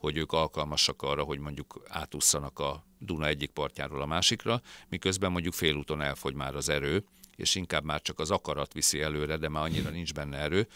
hogy 0.00 0.16
ők 0.16 0.32
alkalmasak 0.32 1.02
arra, 1.02 1.22
hogy 1.22 1.38
mondjuk 1.38 1.82
átúszanak 1.88 2.58
a 2.58 2.84
Duna 2.98 3.26
egyik 3.26 3.50
partjáról 3.50 4.02
a 4.02 4.06
másikra, 4.06 4.60
miközben 4.88 5.32
mondjuk 5.32 5.54
félúton 5.54 6.00
elfogy 6.02 6.34
már 6.34 6.54
az 6.54 6.68
erő, 6.68 7.04
és 7.36 7.54
inkább 7.54 7.84
már 7.84 8.02
csak 8.02 8.18
az 8.20 8.30
akarat 8.30 8.72
viszi 8.72 9.00
előre, 9.00 9.36
de 9.36 9.48
már 9.48 9.62
annyira 9.62 9.90
nincs 9.90 10.14
benne 10.14 10.36
erő, 10.36 10.68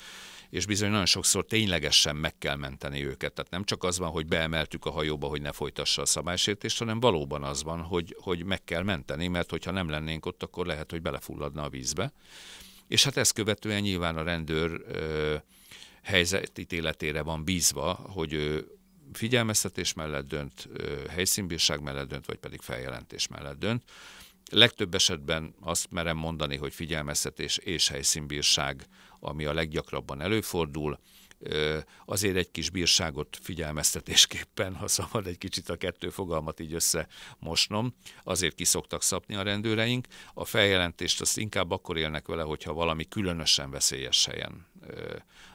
és 0.50 0.66
bizony 0.66 0.90
nagyon 0.90 1.06
sokszor 1.06 1.44
ténylegesen 1.44 2.16
meg 2.16 2.38
kell 2.38 2.56
menteni 2.56 3.04
őket. 3.04 3.32
Tehát 3.32 3.50
nem 3.50 3.64
csak 3.64 3.84
az 3.84 3.98
van, 3.98 4.10
hogy 4.10 4.26
beemeltük 4.26 4.84
a 4.84 4.90
hajóba, 4.90 5.28
hogy 5.28 5.42
ne 5.42 5.52
folytassa 5.52 6.02
a 6.02 6.06
szabálysértést, 6.06 6.78
hanem 6.78 7.00
valóban 7.00 7.42
az 7.42 7.62
van, 7.62 7.80
hogy, 7.80 8.16
hogy 8.20 8.44
meg 8.44 8.64
kell 8.64 8.82
menteni, 8.82 9.28
mert 9.28 9.50
hogyha 9.50 9.70
nem 9.70 9.88
lennénk 9.88 10.26
ott, 10.26 10.42
akkor 10.42 10.66
lehet, 10.66 10.90
hogy 10.90 11.02
belefulladna 11.02 11.62
a 11.62 11.68
vízbe. 11.68 12.12
És 12.88 13.04
hát 13.04 13.16
ezt 13.16 13.32
követően 13.32 13.80
nyilván 13.80 14.16
a 14.16 14.22
rendőr 14.22 14.84
ö, 14.88 15.36
helyzetítéletére 16.02 17.22
van 17.22 17.44
bízva, 17.44 17.92
hogy 17.92 18.32
ő 18.32 18.73
figyelmeztetés 19.12 19.92
mellett 19.92 20.28
dönt, 20.28 20.68
helyszínbírság 21.11 21.82
mellett 21.82 22.08
dönt, 22.08 22.26
vagy 22.26 22.38
pedig 22.38 22.61
feljelentés 22.61 23.28
mellett 23.28 23.58
dönt. 23.58 23.82
Legtöbb 24.50 24.94
esetben 24.94 25.54
azt 25.61 25.90
merem 25.90 26.16
mondani, 26.16 26.56
hogy 26.56 26.75
figyelmeztetés 26.75 27.56
és 27.56 27.88
helyszínbírság, 27.88 28.87
ami 29.20 29.44
a 29.44 29.52
leggyakrabban 29.52 30.20
előfordul, 30.20 30.99
azért 32.04 32.37
egy 32.37 32.50
kis 32.50 32.70
bírságot 32.70 33.38
figyelmeztetésképpen, 33.42 34.75
ha 34.75 34.88
szabad 34.88 35.26
egy 35.26 35.38
kicsit 35.38 35.68
a 35.68 35.76
kettő 35.76 36.11
fogalmat 36.11 36.61
így 36.61 36.75
összemosnom, 36.75 37.94
azért 38.23 38.54
ki 38.54 38.64
szoktak 38.64 39.02
szapni 39.02 39.34
a 39.34 39.42
rendőreink. 39.42 40.06
A 40.34 40.44
feljelentést 40.44 41.20
azt 41.20 41.38
inkább 41.38 41.70
akkor 41.70 41.96
élnek 41.96 42.26
vele, 42.26 42.42
hogyha 42.42 42.73
valami 42.73 43.04
különösen 43.04 43.70
veszélyes 43.70 44.25
helyen, 44.25 44.66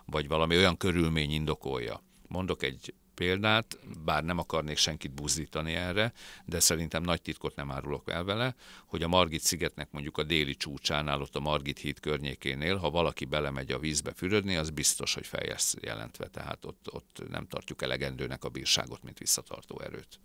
vagy 0.05 0.27
valami 0.27 0.55
olyan 0.55 0.77
körülmény 0.77 1.31
indokolja. 1.31 2.03
Mondok 2.27 2.63
egy 2.63 2.93
példát, 3.19 3.79
bár 4.05 4.23
nem 4.23 4.37
akarnék 4.37 4.77
senkit 4.77 5.11
buzdítani 5.11 5.73
erre, 5.73 6.13
de 6.45 6.59
szerintem 6.59 7.03
nagy 7.03 7.21
titkot 7.21 7.55
nem 7.55 7.71
árulok 7.71 8.09
el 8.09 8.23
vele, 8.23 8.55
hogy 8.85 9.03
a 9.03 9.07
Margit 9.07 9.41
szigetnek 9.41 9.91
mondjuk 9.91 10.17
a 10.17 10.23
déli 10.23 10.55
csúcsánál, 10.55 11.21
ott 11.21 11.35
a 11.35 11.39
Margit 11.39 11.79
híd 11.79 11.99
környékénél, 11.99 12.75
ha 12.77 12.89
valaki 12.89 13.25
belemegy 13.25 13.71
a 13.71 13.79
vízbe 13.79 14.13
fürödni, 14.13 14.55
az 14.55 14.69
biztos, 14.69 15.13
hogy 15.13 15.25
fejez 15.25 15.75
jelentve, 15.81 16.27
tehát 16.27 16.65
ott, 16.65 16.87
ott 16.91 17.21
nem 17.29 17.47
tartjuk 17.47 17.81
elegendőnek 17.81 18.43
a 18.43 18.49
bírságot, 18.49 19.03
mint 19.03 19.17
visszatartó 19.17 19.81
erőt. 19.81 20.19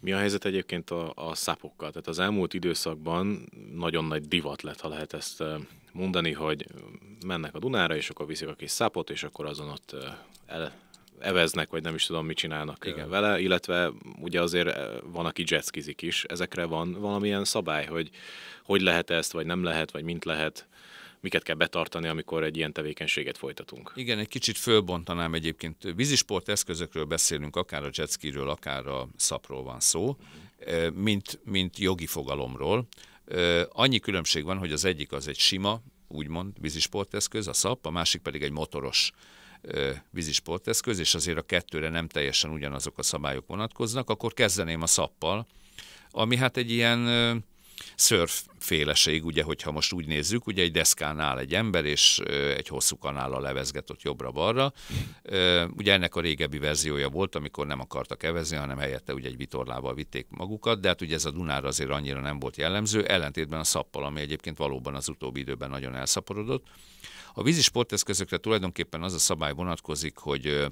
Mi 0.00 0.12
a 0.12 0.18
helyzet 0.18 0.44
egyébként 0.44 0.90
a, 0.90 1.12
a 1.14 1.34
szapokkal? 1.34 1.90
Tehát 1.90 2.08
az 2.08 2.18
elmúlt 2.18 2.54
időszakban 2.54 3.48
nagyon 3.74 4.04
nagy 4.04 4.28
divat 4.28 4.62
lett, 4.62 4.80
ha 4.80 4.88
lehet 4.88 5.12
ezt 5.12 5.42
mondani, 5.92 6.32
hogy 6.32 6.66
mennek 7.26 7.54
a 7.54 7.58
Dunára, 7.58 7.96
és 7.96 8.10
akkor 8.10 8.26
viszik 8.26 8.48
a 8.48 8.54
kis 8.54 8.70
szapot, 8.70 9.10
és 9.10 9.22
akkor 9.22 9.46
azon 9.46 9.68
ott 9.68 9.96
el, 10.46 10.72
eveznek, 11.20 11.70
vagy 11.70 11.82
nem 11.82 11.94
is 11.94 12.06
tudom, 12.06 12.26
mit 12.26 12.36
csinálnak 12.36 12.86
Igen. 12.86 13.08
vele, 13.08 13.40
illetve 13.40 13.90
ugye 14.20 14.42
azért 14.42 14.68
eh, 14.68 14.86
van, 15.04 15.26
aki 15.26 15.44
jetskizik 15.46 16.02
is. 16.02 16.24
Ezekre 16.24 16.64
van 16.64 16.92
valamilyen 16.92 17.44
szabály, 17.44 17.86
hogy 17.86 18.10
hogy 18.68 18.80
lehet 18.80 19.10
ezt, 19.10 19.32
vagy 19.32 19.46
nem 19.46 19.62
lehet, 19.62 19.90
vagy 19.90 20.04
mint 20.04 20.24
lehet, 20.24 20.68
miket 21.20 21.42
kell 21.42 21.54
betartani, 21.54 22.08
amikor 22.08 22.44
egy 22.44 22.56
ilyen 22.56 22.72
tevékenységet 22.72 23.38
folytatunk. 23.38 23.92
Igen, 23.94 24.18
egy 24.18 24.28
kicsit 24.28 24.58
fölbontanám 24.58 25.34
egyébként. 25.34 25.76
Vízisport 25.94 26.48
eszközökről 26.48 27.04
beszélünk, 27.04 27.56
akár 27.56 27.84
a 27.84 27.90
jetskiről, 27.92 28.48
akár 28.48 28.86
a 28.86 29.08
szapról 29.16 29.62
van 29.62 29.80
szó, 29.80 30.16
uh-huh. 30.60 30.94
mint, 30.94 31.38
mint 31.44 31.78
jogi 31.78 32.06
fogalomról. 32.06 32.86
Eh, 33.26 33.62
annyi 33.68 33.98
különbség 33.98 34.44
van, 34.44 34.58
hogy 34.58 34.72
az 34.72 34.84
egyik 34.84 35.12
az 35.12 35.28
egy 35.28 35.38
sima, 35.38 35.80
úgymond 36.08 36.52
vízisporteszköz, 36.60 37.46
a 37.48 37.52
szap, 37.52 37.86
a 37.86 37.90
másik 37.90 38.20
pedig 38.20 38.42
egy 38.42 38.52
motoros 38.52 39.10
vízi 40.10 40.32
sporteszköz, 40.32 40.98
és 40.98 41.14
azért 41.14 41.38
a 41.38 41.42
kettőre 41.42 41.88
nem 41.88 42.08
teljesen 42.08 42.50
ugyanazok 42.50 42.98
a 42.98 43.02
szabályok 43.02 43.46
vonatkoznak, 43.46 44.10
akkor 44.10 44.32
kezdeném 44.32 44.82
a 44.82 44.86
szappal, 44.86 45.46
ami 46.10 46.36
hát 46.36 46.56
egy 46.56 46.70
ilyen 46.70 47.44
surf 47.94 48.42
féleség, 48.58 49.24
ugye, 49.24 49.42
hogyha 49.42 49.70
most 49.70 49.92
úgy 49.92 50.06
nézzük, 50.06 50.46
ugye 50.46 50.62
egy 50.62 50.72
deszkán 50.72 51.20
áll 51.20 51.38
egy 51.38 51.54
ember, 51.54 51.84
és 51.84 52.18
egy 52.56 52.68
hosszú 52.68 52.98
kanállal 52.98 53.40
levezget 53.40 53.90
ott 53.90 54.02
jobbra-balra. 54.02 54.72
Ugye 55.76 55.92
ennek 55.92 56.14
a 56.14 56.20
régebbi 56.20 56.58
verziója 56.58 57.08
volt, 57.08 57.34
amikor 57.34 57.66
nem 57.66 57.80
akartak 57.80 58.22
evezni, 58.22 58.56
hanem 58.56 58.78
helyette 58.78 59.14
ugye 59.14 59.28
egy 59.28 59.36
vitorlával 59.36 59.94
vitték 59.94 60.26
magukat, 60.30 60.80
de 60.80 60.88
hát 60.88 61.00
ugye 61.00 61.14
ez 61.14 61.24
a 61.24 61.30
Dunára 61.30 61.68
azért 61.68 61.90
annyira 61.90 62.20
nem 62.20 62.38
volt 62.38 62.56
jellemző, 62.56 63.04
ellentétben 63.04 63.60
a 63.60 63.64
szappal, 63.64 64.04
ami 64.04 64.20
egyébként 64.20 64.58
valóban 64.58 64.94
az 64.94 65.08
utóbbi 65.08 65.40
időben 65.40 65.70
nagyon 65.70 65.94
elszaporodott. 65.94 66.66
A 67.34 67.42
vízi 67.42 67.62
sporteszközökre 67.62 68.36
tulajdonképpen 68.36 69.02
az 69.02 69.14
a 69.14 69.18
szabály 69.18 69.52
vonatkozik, 69.52 70.16
hogy 70.16 70.66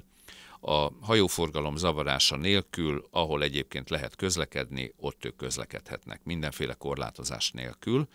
a 0.59 0.89
hajóforgalom 1.01 1.75
zavarása 1.75 2.35
nélkül, 2.35 3.07
ahol 3.11 3.43
egyébként 3.43 3.89
lehet 3.89 4.15
közlekedni, 4.15 4.93
ott 4.97 5.25
ők 5.25 5.35
közlekedhetnek, 5.35 6.23
mindenféle 6.23 6.73
korlátozás 6.73 7.51
nélkül. 7.51 8.07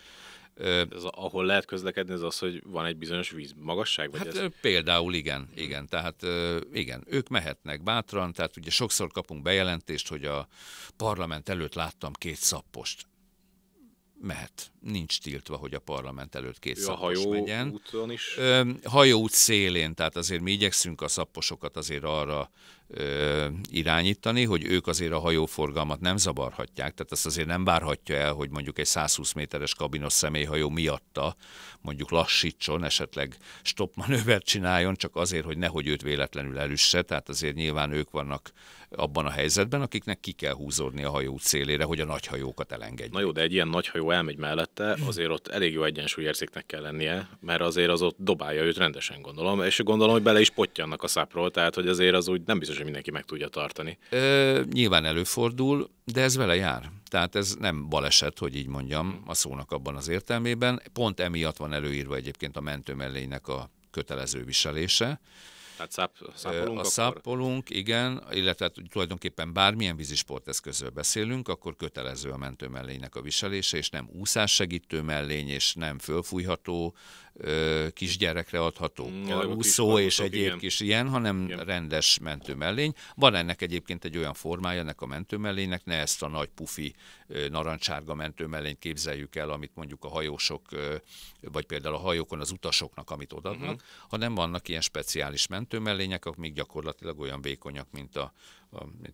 Ez, 0.55 1.03
ahol 1.03 1.45
lehet 1.45 1.65
közlekedni, 1.65 2.13
ez 2.13 2.21
az, 2.21 2.39
hogy 2.39 2.63
van 2.65 2.85
egy 2.85 2.97
bizonyos 2.97 3.29
víz 3.29 3.53
magasság? 3.57 4.11
Vagy 4.11 4.19
hát 4.19 4.35
ez? 4.35 4.51
például 4.61 5.13
igen, 5.13 5.49
igen, 5.55 5.87
tehát 5.87 6.25
igen, 6.73 7.03
ők 7.07 7.27
mehetnek 7.27 7.83
bátran, 7.83 8.33
tehát 8.33 8.57
ugye 8.57 8.69
sokszor 8.69 9.11
kapunk 9.11 9.41
bejelentést, 9.41 10.07
hogy 10.07 10.25
a 10.25 10.47
parlament 10.97 11.49
előtt 11.49 11.73
láttam 11.73 12.13
két 12.13 12.35
szappost 12.35 13.05
mehet. 14.23 14.71
Nincs 14.79 15.19
tiltva, 15.19 15.55
hogy 15.55 15.73
a 15.73 15.79
parlament 15.79 16.35
előtt 16.35 16.59
két 16.59 16.85
a 16.85 16.95
hajó 16.95 17.29
menjen. 17.29 17.67
úton 17.67 18.11
is? 18.11 18.35
Ö, 18.37 18.69
hajóút 18.83 19.31
szélén, 19.31 19.93
tehát 19.93 20.15
azért 20.15 20.41
mi 20.41 20.51
igyekszünk 20.51 21.01
a 21.01 21.07
szapposokat 21.07 21.77
azért 21.77 22.03
arra 22.03 22.51
irányítani, 23.71 24.43
hogy 24.43 24.65
ők 24.65 24.87
azért 24.87 25.11
a 25.11 25.19
hajóforgalmat 25.19 25.99
nem 25.99 26.17
zavarhatják, 26.17 26.93
tehát 26.93 27.11
azt 27.11 27.25
azért 27.25 27.47
nem 27.47 27.63
várhatja 27.63 28.15
el, 28.15 28.33
hogy 28.33 28.49
mondjuk 28.49 28.79
egy 28.79 28.85
120 28.85 29.33
méteres 29.33 29.75
kabinos 29.75 30.13
személyhajó 30.13 30.69
miatta 30.69 31.35
mondjuk 31.81 32.11
lassítson, 32.11 32.83
esetleg 32.83 33.37
stop 33.61 33.95
manővert 33.95 34.45
csináljon, 34.45 34.95
csak 34.95 35.15
azért, 35.15 35.45
hogy 35.45 35.57
nehogy 35.57 35.87
őt 35.87 36.01
véletlenül 36.01 36.59
elüsse, 36.59 37.01
tehát 37.01 37.29
azért 37.29 37.55
nyilván 37.55 37.91
ők 37.91 38.11
vannak 38.11 38.51
abban 38.95 39.25
a 39.25 39.29
helyzetben, 39.29 39.81
akiknek 39.81 40.19
ki 40.19 40.31
kell 40.31 40.53
húzódni 40.53 41.03
a 41.03 41.09
hajó 41.09 41.37
szélére, 41.39 41.83
hogy 41.83 41.99
a 41.99 42.05
nagy 42.05 42.25
hajókat 42.25 42.71
elengedjék. 42.71 43.11
Na 43.11 43.19
jó, 43.19 43.31
de 43.31 43.41
egy 43.41 43.53
ilyen 43.53 43.67
nagy 43.67 43.87
hajó 43.87 44.11
elmegy 44.11 44.37
mellette, 44.37 44.97
azért 45.07 45.29
ott 45.29 45.47
elég 45.47 45.73
jó 45.73 45.83
egyensúlyérzéknek 45.83 46.65
kell 46.65 46.81
lennie, 46.81 47.29
mert 47.39 47.61
azért 47.61 47.89
az 47.89 48.01
ott 48.01 48.15
dobálja 48.19 48.63
őt 48.63 48.77
rendesen 48.77 49.21
gondolom, 49.21 49.61
és 49.61 49.79
gondolom, 49.83 50.13
hogy 50.13 50.23
bele 50.23 50.39
is 50.39 50.49
potyannak 50.49 51.03
a 51.03 51.07
szápról, 51.07 51.51
tehát 51.51 51.75
hogy 51.75 51.87
azért 51.87 52.15
az 52.15 52.27
úgy 52.27 52.41
nem 52.45 52.59
biztos, 52.59 52.72
hogy 52.75 52.85
mindenki 52.85 53.11
meg 53.11 53.23
tudja 53.23 53.47
tartani. 53.47 53.97
Ö, 54.09 54.61
nyilván 54.71 55.05
előfordul, 55.05 55.89
de 56.05 56.21
ez 56.21 56.35
vele 56.35 56.55
jár. 56.55 56.91
Tehát 57.09 57.35
ez 57.35 57.55
nem 57.59 57.89
baleset, 57.89 58.39
hogy 58.39 58.55
így 58.55 58.67
mondjam, 58.67 59.23
a 59.25 59.33
szónak 59.33 59.71
abban 59.71 59.95
az 59.95 60.07
értelmében. 60.07 60.81
Pont 60.93 61.19
emiatt 61.19 61.57
van 61.57 61.73
előírva 61.73 62.15
egyébként 62.15 62.57
a 62.57 62.61
mentőmellénynek 62.61 63.47
a 63.47 63.69
kötelező 63.91 64.43
viselése. 64.43 65.19
Tehát 65.75 65.91
száp, 65.91 66.11
szápolunk? 66.35 66.79
A 66.79 66.83
szápolunk, 66.83 67.69
igen, 67.69 68.23
illetve 68.31 68.71
tulajdonképpen 68.89 69.53
bármilyen 69.53 69.95
vízisporteszközről 69.95 70.89
beszélünk, 70.89 71.47
akkor 71.47 71.75
kötelező 71.75 72.29
a 72.29 72.37
mentőmellénynek 72.37 73.15
a 73.15 73.21
viselése, 73.21 73.77
és 73.77 73.89
nem 73.89 74.09
úszássegítő 74.11 75.01
mellény, 75.01 75.49
és 75.49 75.73
nem 75.73 75.99
fölfújható, 75.99 76.95
kisgyerekre 77.93 78.63
adható 78.63 79.09
mm, 79.09 79.27
karúszó 79.27 79.99
és 79.99 80.19
egyéb 80.19 80.45
igen. 80.45 80.57
kis 80.57 80.79
ilyen, 80.79 81.09
hanem 81.09 81.43
igen. 81.43 81.65
rendes 81.65 82.19
mentőmellény. 82.21 82.93
Van 83.15 83.35
ennek 83.35 83.61
egyébként 83.61 84.05
egy 84.05 84.17
olyan 84.17 84.33
formája 84.33 84.79
ennek 84.79 85.01
a 85.01 85.05
mentőmellénynek, 85.05 85.85
ne 85.85 85.95
ezt 85.95 86.23
a 86.23 86.27
nagy 86.27 86.49
pufi 86.55 86.95
narancsárga 87.49 88.13
mentőmellényt 88.13 88.79
képzeljük 88.79 89.35
el, 89.35 89.49
amit 89.49 89.71
mondjuk 89.75 90.03
a 90.03 90.07
hajósok, 90.07 90.61
vagy 91.41 91.65
például 91.65 91.95
a 91.95 91.99
hajókon 91.99 92.39
az 92.39 92.51
utasoknak, 92.51 93.09
amit 93.09 93.33
odaadnak, 93.33 93.69
uh-huh. 93.69 93.81
hanem 94.09 94.35
vannak 94.35 94.67
ilyen 94.67 94.81
speciális 94.81 95.47
mentőmellények, 95.47 96.25
amik 96.25 96.53
gyakorlatilag 96.53 97.19
olyan 97.19 97.41
vékonyak, 97.41 97.87
mint 97.91 98.15
a, 98.15 98.33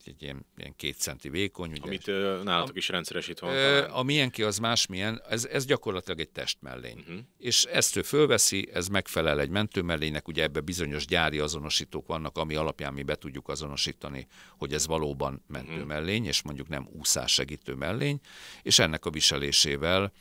egy 0.05 0.21
ilyen, 0.21 0.45
ilyen 0.57 0.75
két 0.75 0.97
centi 0.97 1.29
vékony. 1.29 1.71
Ugye, 1.71 1.81
Amit 1.81 2.07
ö, 2.07 2.41
nálatok 2.43 2.77
is 2.77 2.89
rendszeresítve 2.89 3.47
van. 3.47 3.55
Ö, 3.55 3.87
a 3.89 4.03
milyenki 4.03 4.43
az 4.43 4.57
másmilyen, 4.57 5.21
ez, 5.29 5.45
ez 5.45 5.65
gyakorlatilag 5.65 6.19
egy 6.19 6.29
testmellény. 6.29 6.97
Uh-huh. 6.97 7.19
És 7.37 7.63
ezt 7.63 7.95
ő 7.95 8.01
fölveszi, 8.01 8.69
ez 8.73 8.87
megfelel 8.87 9.39
egy 9.39 9.49
mentőmellénynek, 9.49 10.27
ugye 10.27 10.43
ebbe 10.43 10.59
bizonyos 10.59 11.05
gyári 11.05 11.39
azonosítók 11.39 12.07
vannak, 12.07 12.37
ami 12.37 12.55
alapján 12.55 12.93
mi 12.93 13.03
be 13.03 13.15
tudjuk 13.15 13.47
azonosítani, 13.47 14.27
hogy 14.57 14.73
ez 14.73 14.87
valóban 14.87 15.43
mentőmellény, 15.47 16.15
uh-huh. 16.15 16.27
és 16.27 16.41
mondjuk 16.41 16.67
nem 16.67 16.89
úszás 16.91 17.33
segítő 17.33 17.73
mellény, 17.73 18.19
és 18.61 18.79
ennek 18.79 19.05
a 19.05 19.09
viselésével 19.09 20.11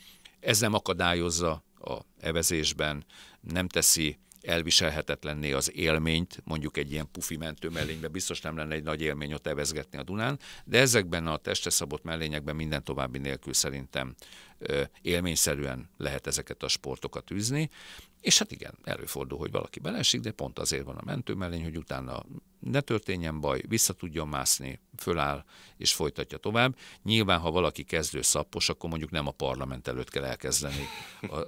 ez 0.40 0.60
nem 0.60 0.74
akadályozza 0.74 1.64
a 1.80 1.98
evezésben, 2.20 3.04
nem 3.40 3.68
teszi 3.68 4.18
elviselhetetlenné 4.42 5.52
az 5.52 5.72
élményt, 5.74 6.40
mondjuk 6.44 6.76
egy 6.76 6.92
ilyen 6.92 7.10
pufi 7.12 7.36
mentő 7.36 7.68
mellényben 7.68 8.12
biztos 8.12 8.40
nem 8.40 8.56
lenne 8.56 8.74
egy 8.74 8.82
nagy 8.82 9.00
élmény 9.00 9.32
ott 9.32 9.46
evezgetni 9.46 9.98
a 9.98 10.02
Dunán, 10.02 10.38
de 10.64 10.78
ezekben 10.78 11.26
a 11.26 11.36
testre 11.36 11.70
szabott 11.70 12.02
mellényekben 12.02 12.56
minden 12.56 12.84
további 12.84 13.18
nélkül 13.18 13.52
szerintem 13.52 14.14
élményszerűen 15.02 15.90
lehet 15.96 16.26
ezeket 16.26 16.62
a 16.62 16.68
sportokat 16.68 17.30
űzni, 17.30 17.70
és 18.20 18.38
hát 18.38 18.52
igen, 18.52 18.74
előfordul, 18.84 19.38
hogy 19.38 19.50
valaki 19.50 19.80
belesik, 19.80 20.20
de 20.20 20.30
pont 20.30 20.58
azért 20.58 20.84
van 20.84 20.96
a 20.96 21.04
mentőmellény, 21.04 21.62
hogy 21.62 21.76
utána 21.76 22.24
ne 22.60 22.80
történjen 22.80 23.40
baj, 23.40 23.60
vissza 23.68 23.92
tudjon 23.92 24.28
mászni, 24.28 24.80
föláll 24.96 25.44
és 25.76 25.92
folytatja 25.92 26.38
tovább. 26.38 26.76
Nyilván, 27.02 27.38
ha 27.38 27.50
valaki 27.50 27.82
kezdő 27.82 28.22
szappos, 28.22 28.68
akkor 28.68 28.90
mondjuk 28.90 29.10
nem 29.10 29.26
a 29.26 29.30
parlament 29.30 29.88
előtt 29.88 30.10
kell 30.10 30.24
elkezdeni 30.24 30.86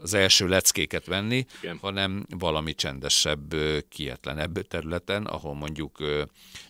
az 0.03 0.15
első 0.15 0.49
leckéket 0.49 1.07
venni, 1.07 1.47
Igen. 1.63 1.79
hanem 1.79 2.27
valami 2.29 2.75
csendesebb, 2.75 3.55
kietlenebb 3.89 4.67
területen, 4.67 5.27
ahol 5.27 5.55
mondjuk 5.55 5.99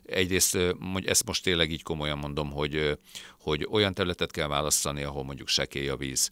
egyrészt, 0.05 0.59
ezt 1.05 1.27
most 1.27 1.43
tényleg 1.43 1.71
így 1.71 1.83
komolyan 1.83 2.19
mondom, 2.19 2.51
hogy, 2.51 2.99
hogy 3.41 3.67
olyan 3.71 3.95
területet 3.95 4.31
kell 4.31 4.49
választani, 4.49 5.03
ahol 5.03 5.25
mondjuk 5.25 5.49
sekély 5.49 5.89
a 5.89 5.97
víz, 5.97 6.31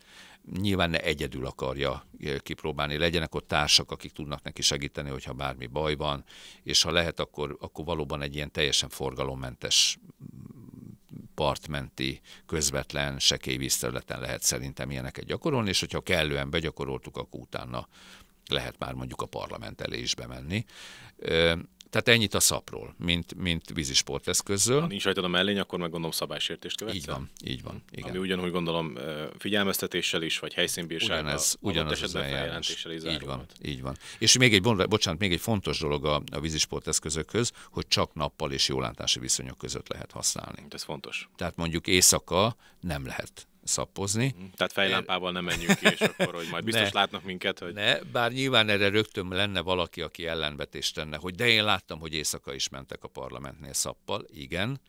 nyilván 0.60 0.90
ne 0.90 1.00
egyedül 1.00 1.46
akarja 1.46 2.06
kipróbálni, 2.38 2.98
legyenek 2.98 3.34
ott 3.34 3.48
társak, 3.48 3.90
akik 3.90 4.12
tudnak 4.12 4.42
neki 4.42 4.62
segíteni, 4.62 5.10
hogyha 5.10 5.32
bármi 5.32 5.66
baj 5.66 5.94
van, 5.94 6.24
és 6.62 6.82
ha 6.82 6.90
lehet, 6.90 7.20
akkor, 7.20 7.56
akkor 7.60 7.84
valóban 7.84 8.22
egy 8.22 8.34
ilyen 8.34 8.52
teljesen 8.52 8.88
forgalommentes 8.88 9.98
partmenti, 11.34 12.20
közvetlen, 12.46 13.18
sekély 13.18 13.56
vízterületen 13.56 14.20
lehet 14.20 14.42
szerintem 14.42 14.90
ilyeneket 14.90 15.24
gyakorolni, 15.24 15.68
és 15.68 15.80
hogyha 15.80 16.00
kellően 16.00 16.50
begyakoroltuk, 16.50 17.16
akkor 17.16 17.40
utána 17.40 17.88
lehet 18.48 18.78
már 18.78 18.94
mondjuk 18.94 19.22
a 19.22 19.26
parlament 19.26 19.80
elé 19.80 19.98
is 19.98 20.14
bemenni. 20.14 20.64
Tehát 21.90 22.08
ennyit 22.08 22.34
a 22.34 22.40
szapról, 22.40 22.94
mint, 22.98 23.34
mint 23.34 23.70
vízisporteszközről. 23.74 24.80
Ha 24.80 24.86
nincs 24.86 25.04
rajtad 25.04 25.24
a 25.24 25.28
mellény, 25.28 25.58
akkor 25.58 25.78
meg 25.78 25.90
gondolom 25.90 26.16
szabálysértést 26.16 26.76
követsz. 26.76 26.96
Így 26.96 27.06
van, 27.06 27.30
így 27.44 27.62
van. 27.62 27.82
Igen. 27.90 28.08
Ami 28.08 28.18
ugyanúgy 28.18 28.50
gondolom 28.50 28.98
figyelmeztetéssel 29.38 30.22
is, 30.22 30.38
vagy 30.38 30.54
helyszínbírsággal. 30.54 31.18
Ugyanez, 31.18 31.56
ugyanaz 31.60 32.02
az 32.02 32.14
eljárás. 32.14 32.68
Is 32.68 32.86
így 32.90 33.24
van, 33.24 33.46
így 33.62 33.82
van. 33.82 33.96
És 34.18 34.38
még 34.38 34.54
egy, 34.54 34.62
bocsánat, 34.62 35.20
még 35.20 35.32
egy 35.32 35.40
fontos 35.40 35.78
dolog 35.78 36.04
a, 36.04 36.22
a 36.32 36.40
vízisporteszközökhöz, 36.40 37.52
hogy 37.70 37.88
csak 37.88 38.14
nappal 38.14 38.52
és 38.52 38.68
jólátási 38.68 39.18
viszonyok 39.18 39.58
között 39.58 39.88
lehet 39.88 40.12
használni. 40.12 40.66
Ez 40.70 40.82
fontos. 40.82 41.28
Tehát 41.36 41.56
mondjuk 41.56 41.86
éjszaka 41.86 42.56
nem 42.80 43.06
lehet 43.06 43.46
szappozni. 43.68 44.34
Mhm. 44.36 44.46
Tehát 44.56 44.72
fejlámpával 44.72 45.32
nem 45.32 45.44
menjünk 45.44 45.78
ki, 45.78 45.86
és 45.86 46.00
akkor, 46.00 46.34
hogy 46.34 46.48
majd 46.50 46.64
biztos 46.70 46.90
ne, 46.90 46.98
látnak 46.98 47.24
minket. 47.24 47.58
Hogy... 47.58 47.72
Ne, 47.72 48.00
bár 48.02 48.32
nyilván 48.32 48.68
erre 48.68 48.88
rögtön 48.88 49.28
lenne 49.28 49.60
valaki, 49.60 50.02
aki 50.02 50.26
ellenvetést 50.26 50.94
tenne, 50.94 51.16
hogy 51.16 51.34
de 51.34 51.48
én 51.48 51.64
láttam, 51.64 52.00
hogy 52.00 52.14
éjszaka 52.14 52.54
is 52.54 52.68
mentek 52.68 53.04
a 53.04 53.08
parlamentnél 53.08 53.72
szappal. 53.72 54.24
Igen, 54.28 54.80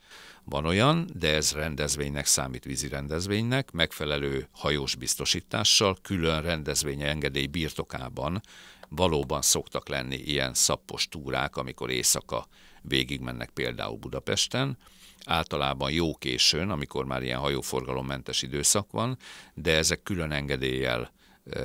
van 0.44 0.66
olyan, 0.66 1.10
de 1.14 1.34
ez 1.34 1.54
rendezvénynek 1.54 2.26
számít 2.26 2.64
vízi 2.64 2.88
rendezvénynek, 2.88 3.72
megfelelő 3.72 4.48
hajós 4.52 4.96
biztosítással, 4.96 5.98
külön 6.02 6.42
rendezvény 6.42 7.02
engedély 7.02 7.46
birtokában 7.46 8.42
valóban 8.90 9.42
szoktak 9.42 9.88
lenni 9.88 10.16
ilyen 10.16 10.54
szappos 10.54 11.08
túrák, 11.08 11.56
amikor 11.56 11.90
éjszaka 11.90 12.48
végigmennek 12.82 13.50
például 13.50 13.98
Budapesten, 13.98 14.78
általában 15.26 15.92
jó 15.92 16.16
későn, 16.16 16.70
amikor 16.70 17.06
már 17.06 17.24
ilyen 17.24 17.40
hajóforgalommentes 17.40 18.42
időszak 18.42 18.92
van, 18.92 19.18
de 19.54 19.76
ezek 19.76 20.04
külön 20.04 20.32
engedéllyel 20.32 21.12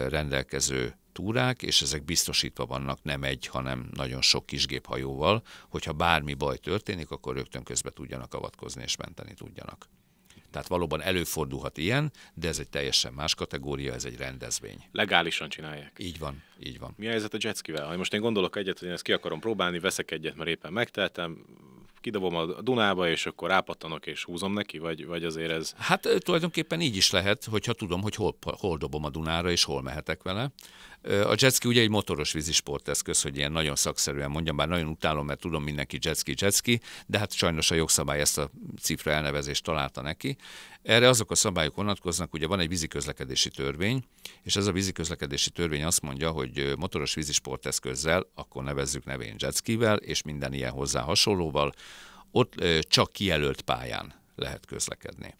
rendelkező 0.08 0.94
túrák, 1.12 1.62
és 1.62 1.82
ezek 1.82 2.04
biztosítva 2.04 2.66
vannak 2.66 3.02
nem 3.02 3.22
egy, 3.22 3.46
hanem 3.46 3.88
nagyon 3.94 4.22
sok 4.22 4.46
kisgéphajóval, 4.46 5.42
hogyha 5.68 5.92
bármi 5.92 6.34
baj 6.34 6.56
történik, 6.56 7.10
akkor 7.10 7.34
rögtön 7.34 7.62
közbe 7.62 7.90
tudjanak 7.90 8.34
avatkozni 8.34 8.82
és 8.82 8.96
menteni 8.96 9.34
tudjanak. 9.34 9.88
Tehát 10.50 10.68
valóban 10.68 11.02
előfordulhat 11.02 11.78
ilyen, 11.78 12.12
de 12.34 12.48
ez 12.48 12.58
egy 12.58 12.68
teljesen 12.68 13.12
más 13.12 13.34
kategória, 13.34 13.92
ez 13.92 14.04
egy 14.04 14.16
rendezvény. 14.16 14.84
Legálisan 14.92 15.48
csinálják. 15.48 15.96
Így 15.98 16.18
van, 16.18 16.42
így 16.58 16.78
van. 16.78 16.94
Mi 16.96 17.06
a 17.06 17.10
helyzet 17.10 17.34
a 17.34 17.38
jetskivel? 17.40 17.86
Ha 17.86 17.96
most 17.96 18.14
én 18.14 18.20
gondolok 18.20 18.56
egyet, 18.56 18.78
hogy 18.78 18.88
én 18.88 18.94
ezt 18.94 19.02
ki 19.02 19.12
akarom 19.12 19.40
próbálni, 19.40 19.78
veszek 19.78 20.10
egyet, 20.10 20.36
mert 20.36 20.50
éppen 20.50 20.72
megteltem, 20.72 21.44
kidobom 22.04 22.34
a 22.34 22.44
Dunába, 22.62 23.08
és 23.08 23.26
akkor 23.26 23.48
rápattanok 23.48 24.06
és 24.06 24.24
húzom 24.24 24.52
neki, 24.52 24.78
vagy, 24.78 25.06
vagy 25.06 25.24
azért 25.24 25.50
ez... 25.50 25.72
Hát 25.78 26.08
tulajdonképpen 26.18 26.80
így 26.80 26.96
is 26.96 27.10
lehet, 27.10 27.44
hogyha 27.44 27.72
tudom, 27.72 28.02
hogy 28.02 28.14
hol, 28.14 28.36
hol 28.58 28.76
dobom 28.76 29.04
a 29.04 29.10
Dunára, 29.10 29.50
és 29.50 29.64
hol 29.64 29.82
mehetek 29.82 30.22
vele. 30.22 30.52
A 31.04 31.34
jetski 31.38 31.68
ugye 31.68 31.80
egy 31.80 31.88
motoros 31.88 32.32
vízisporteszköz, 32.32 33.22
hogy 33.22 33.36
ilyen 33.36 33.52
nagyon 33.52 33.76
szakszerűen 33.76 34.30
mondjam, 34.30 34.56
bár 34.56 34.68
nagyon 34.68 34.88
utálom, 34.88 35.26
mert 35.26 35.40
tudom 35.40 35.62
mindenki 35.62 35.98
jetski, 36.00 36.34
jetski, 36.36 36.80
de 37.06 37.18
hát 37.18 37.32
sajnos 37.32 37.70
a 37.70 37.74
jogszabály 37.74 38.20
ezt 38.20 38.38
a 38.38 38.50
cifra 38.80 39.10
elnevezést 39.10 39.64
találta 39.64 40.02
neki. 40.02 40.36
Erre 40.82 41.08
azok 41.08 41.30
a 41.30 41.34
szabályok 41.34 41.74
vonatkoznak, 41.74 42.32
ugye 42.32 42.46
van 42.46 42.60
egy 42.60 42.68
víziközlekedési 42.68 43.50
törvény, 43.50 44.04
és 44.42 44.56
ez 44.56 44.66
a 44.66 44.72
víziközlekedési 44.72 45.50
törvény 45.50 45.84
azt 45.84 46.02
mondja, 46.02 46.30
hogy 46.30 46.72
motoros 46.78 47.14
vízisporteszközzel, 47.14 48.26
akkor 48.34 48.62
nevezzük 48.62 49.04
nevén 49.04 49.34
jetskivel, 49.38 49.96
és 49.96 50.22
minden 50.22 50.52
ilyen 50.52 50.72
hozzá 50.72 51.00
hasonlóval, 51.00 51.72
ott 52.30 52.64
csak 52.80 53.12
kijelölt 53.12 53.60
pályán 53.60 54.14
lehet 54.36 54.66
közlekedni 54.66 55.34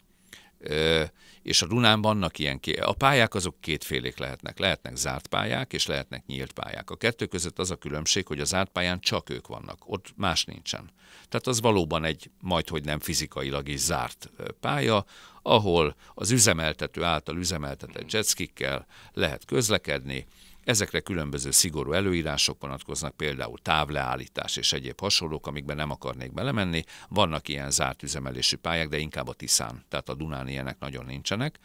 és 1.43 1.63
a 1.63 1.67
Dunán 1.67 2.01
vannak 2.01 2.39
ilyen, 2.39 2.61
a 2.81 2.93
pályák 2.93 3.35
azok 3.35 3.61
kétfélék 3.61 4.19
lehetnek. 4.19 4.59
Lehetnek 4.59 4.97
zárt 4.97 5.27
pályák, 5.27 5.73
és 5.73 5.87
lehetnek 5.87 6.27
nyílt 6.27 6.53
pályák. 6.53 6.91
A 6.91 6.97
kettő 6.97 7.27
között 7.27 7.59
az 7.59 7.71
a 7.71 7.77
különbség, 7.77 8.27
hogy 8.27 8.41
a 8.41 8.45
zárt 8.45 8.71
pályán 8.71 9.01
csak 9.01 9.31
ők 9.31 9.47
vannak, 9.47 9.79
ott 9.87 10.13
más 10.17 10.45
nincsen. 10.45 10.91
Tehát 11.29 11.47
az 11.47 11.61
valóban 11.61 12.05
egy 12.05 12.31
majd, 12.41 12.69
hogy 12.69 12.85
nem 12.85 13.01
fizikailag 13.01 13.69
is 13.69 13.81
zárt 13.81 14.31
pálya, 14.61 15.05
ahol 15.43 15.97
az 16.15 16.31
üzemeltető 16.31 17.03
által 17.03 17.37
üzemeltetett 17.37 18.13
jetskikkel 18.13 18.87
lehet 19.13 19.45
közlekedni, 19.45 20.27
Ezekre 20.65 21.01
különböző 21.01 21.51
szigorú 21.51 21.93
előírások 21.93 22.61
vonatkoznak, 22.61 23.17
például 23.17 23.59
távleállítás 23.59 24.57
és 24.57 24.73
egyéb 24.73 25.01
hasonlók, 25.01 25.47
amikben 25.47 25.77
nem 25.77 25.91
akarnék 25.91 26.33
belemenni. 26.33 26.85
Vannak 27.09 27.49
ilyen 27.49 27.71
zárt 27.71 28.03
üzemelésű 28.03 28.57
pályák, 28.57 28.89
de 28.89 28.99
inkább 28.99 29.29
a 29.29 29.33
Tiszán, 29.33 29.85
tehát 29.89 30.09
a 30.09 30.15
Dunán 30.15 30.49
ilyenek 30.49 30.79
nagyon 30.79 31.05
nincsenek. 31.05 31.59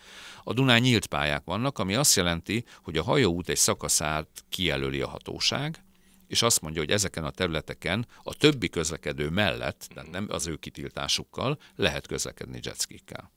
A 0.43 0.53
Dunán 0.53 0.81
nyílt 0.81 1.05
pályák 1.05 1.43
vannak, 1.45 1.79
ami 1.79 1.95
azt 1.95 2.15
jelenti, 2.15 2.63
hogy 2.81 2.97
a 2.97 3.03
hajóút 3.03 3.49
egy 3.49 3.57
szakaszát 3.57 4.27
kijelöli 4.49 5.01
a 5.01 5.07
hatóság, 5.07 5.83
és 6.27 6.41
azt 6.41 6.61
mondja, 6.61 6.81
hogy 6.81 6.91
ezeken 6.91 7.23
a 7.23 7.29
területeken 7.29 8.07
a 8.23 8.33
többi 8.33 8.69
közlekedő 8.69 9.29
mellett, 9.29 9.87
tehát 9.93 10.11
nem 10.11 10.25
az 10.29 10.47
ő 10.47 10.55
kitiltásukkal, 10.55 11.57
lehet 11.75 12.07
közlekedni 12.07 12.59
jetskikkel 12.63 13.31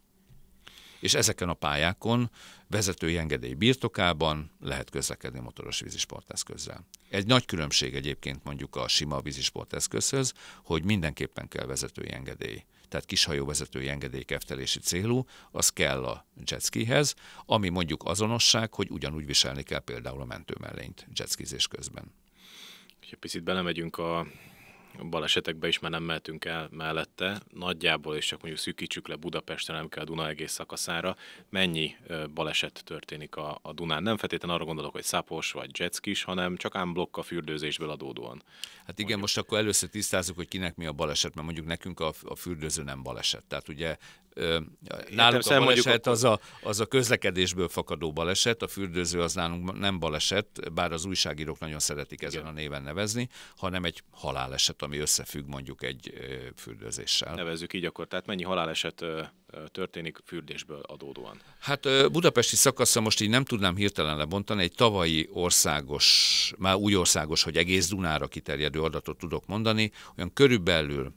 és 1.03 1.15
ezeken 1.15 1.49
a 1.49 1.55
pályákon 1.55 2.31
vezetői 2.69 3.17
engedély 3.17 3.55
birtokában 3.55 4.51
lehet 4.61 4.91
közlekedni 4.91 5.41
motoros 5.41 5.81
vízisporteszközzel. 5.81 6.85
Egy 7.09 7.27
nagy 7.27 7.45
különbség 7.45 7.95
egyébként 7.95 8.45
mondjuk 8.45 8.77
a 8.77 8.89
sima 8.89 9.21
vízisporteszközhöz, 9.21 10.33
hogy 10.65 10.85
mindenképpen 10.85 11.49
kell 11.49 11.67
vezetői 11.67 12.13
engedély 12.13 12.65
tehát 12.89 13.07
kishajó 13.07 13.47
vezetői 13.47 13.89
engedély 13.89 14.23
keftelési 14.23 14.79
célú, 14.79 15.25
az 15.51 15.69
kell 15.69 16.05
a 16.05 16.27
jetskihez, 16.47 17.15
ami 17.47 17.69
mondjuk 17.69 18.05
azonosság, 18.05 18.75
hogy 18.75 18.91
ugyanúgy 18.91 19.27
viselni 19.27 19.63
kell 19.63 19.79
például 19.79 20.21
a 20.21 20.25
mentőmellényt 20.25 21.07
jetskizés 21.15 21.69
közben. 21.69 22.13
Ha 23.11 23.17
picit 23.21 23.43
belemegyünk 23.43 23.99
a 23.99 24.27
balesetekbe 25.01 25.69
is 25.69 25.79
már 25.79 25.91
nem 25.91 26.03
mehetünk 26.03 26.45
el 26.45 26.69
mellette. 26.71 27.41
Nagyjából, 27.55 28.17
és 28.17 28.27
csak 28.27 28.41
mondjuk 28.41 28.63
szűkítsük 28.63 29.09
le 29.09 29.17
Budapesten, 29.17 29.77
nem 29.77 29.89
kell 29.89 30.05
Duna 30.05 30.29
egész 30.29 30.53
szakaszára, 30.53 31.17
mennyi 31.51 31.97
baleset 32.35 32.83
történik 32.85 33.37
a, 33.37 33.59
a 33.63 33.73
Dunán. 33.73 34.03
Nem 34.03 34.17
feltétlenül 34.17 34.57
arra 34.57 34.65
gondolok, 34.65 34.93
hogy 34.93 35.03
szapos 35.03 35.53
vagy 35.53 35.79
jetskis, 35.79 36.23
hanem 36.23 36.57
csak 36.57 36.75
ám 36.75 36.93
blokk 36.93 37.17
a 37.17 37.23
fürdőzésből 37.23 37.91
adódóan. 37.91 38.43
Hát 38.87 38.99
igen, 38.99 39.19
mondjuk. 39.19 39.21
most 39.21 39.39
akkor 39.39 39.59
először 39.59 39.89
tisztázzuk, 39.89 40.37
hogy 40.37 40.49
kinek 40.49 40.77
mi 40.77 40.87
a 40.87 40.93
baleset, 40.93 41.35
mert 41.35 41.47
mondjuk 41.47 41.67
nekünk 41.67 42.01
a, 42.01 42.13
a 42.23 42.37
fürdőző 42.37 42.83
nem 42.83 43.03
baleset. 43.03 43.45
Tehát 43.47 43.69
ugye 43.69 43.97
nálunk 45.11 45.47
a 45.47 45.59
baleset 45.59 46.07
az 46.07 46.25
a, 46.25 46.41
az 46.63 46.81
a 46.81 46.87
közlekedésből 46.87 47.69
fakadó 47.69 48.13
baleset, 48.13 48.63
a 48.63 48.69
fürdőző 48.69 49.21
az 49.21 49.35
nálunk 49.35 49.79
nem 49.79 49.99
baleset, 49.99 50.73
bár 50.73 50.93
az 50.93 51.05
újságírók 51.05 51.59
nagyon 51.59 51.79
szeretik 51.79 52.23
ezen 52.23 52.41
Igen. 52.41 52.53
a 52.53 52.55
néven 52.55 52.83
nevezni, 52.83 53.29
hanem 53.57 53.85
egy 53.85 54.03
haláleset, 54.11 54.82
ami 54.83 54.99
összefügg 54.99 55.47
mondjuk 55.47 55.83
egy 55.83 56.13
fürdőzéssel. 56.57 57.35
Nevezzük 57.35 57.73
így 57.73 57.85
akkor, 57.85 58.07
tehát 58.07 58.27
mennyi 58.27 58.43
haláleset 58.43 59.05
történik 59.67 60.19
fürdésből 60.25 60.81
adódóan? 60.81 61.41
Hát 61.59 62.11
budapesti 62.13 62.57
szakasza 62.57 63.01
most 63.01 63.21
így 63.21 63.29
nem 63.29 63.45
tudnám 63.45 63.77
hirtelen 63.77 64.17
lebontani, 64.17 64.63
egy 64.63 64.75
tavalyi 64.75 65.29
országos, 65.33 66.53
már 66.59 66.75
új 66.75 66.97
országos, 66.97 67.43
hogy 67.43 67.57
egész 67.57 67.89
Dunára 67.89 68.27
kiterjedő 68.27 68.83
adatot 68.83 69.19
tudok 69.19 69.47
mondani, 69.47 69.93
olyan 70.17 70.33
körülbelül 70.33 71.13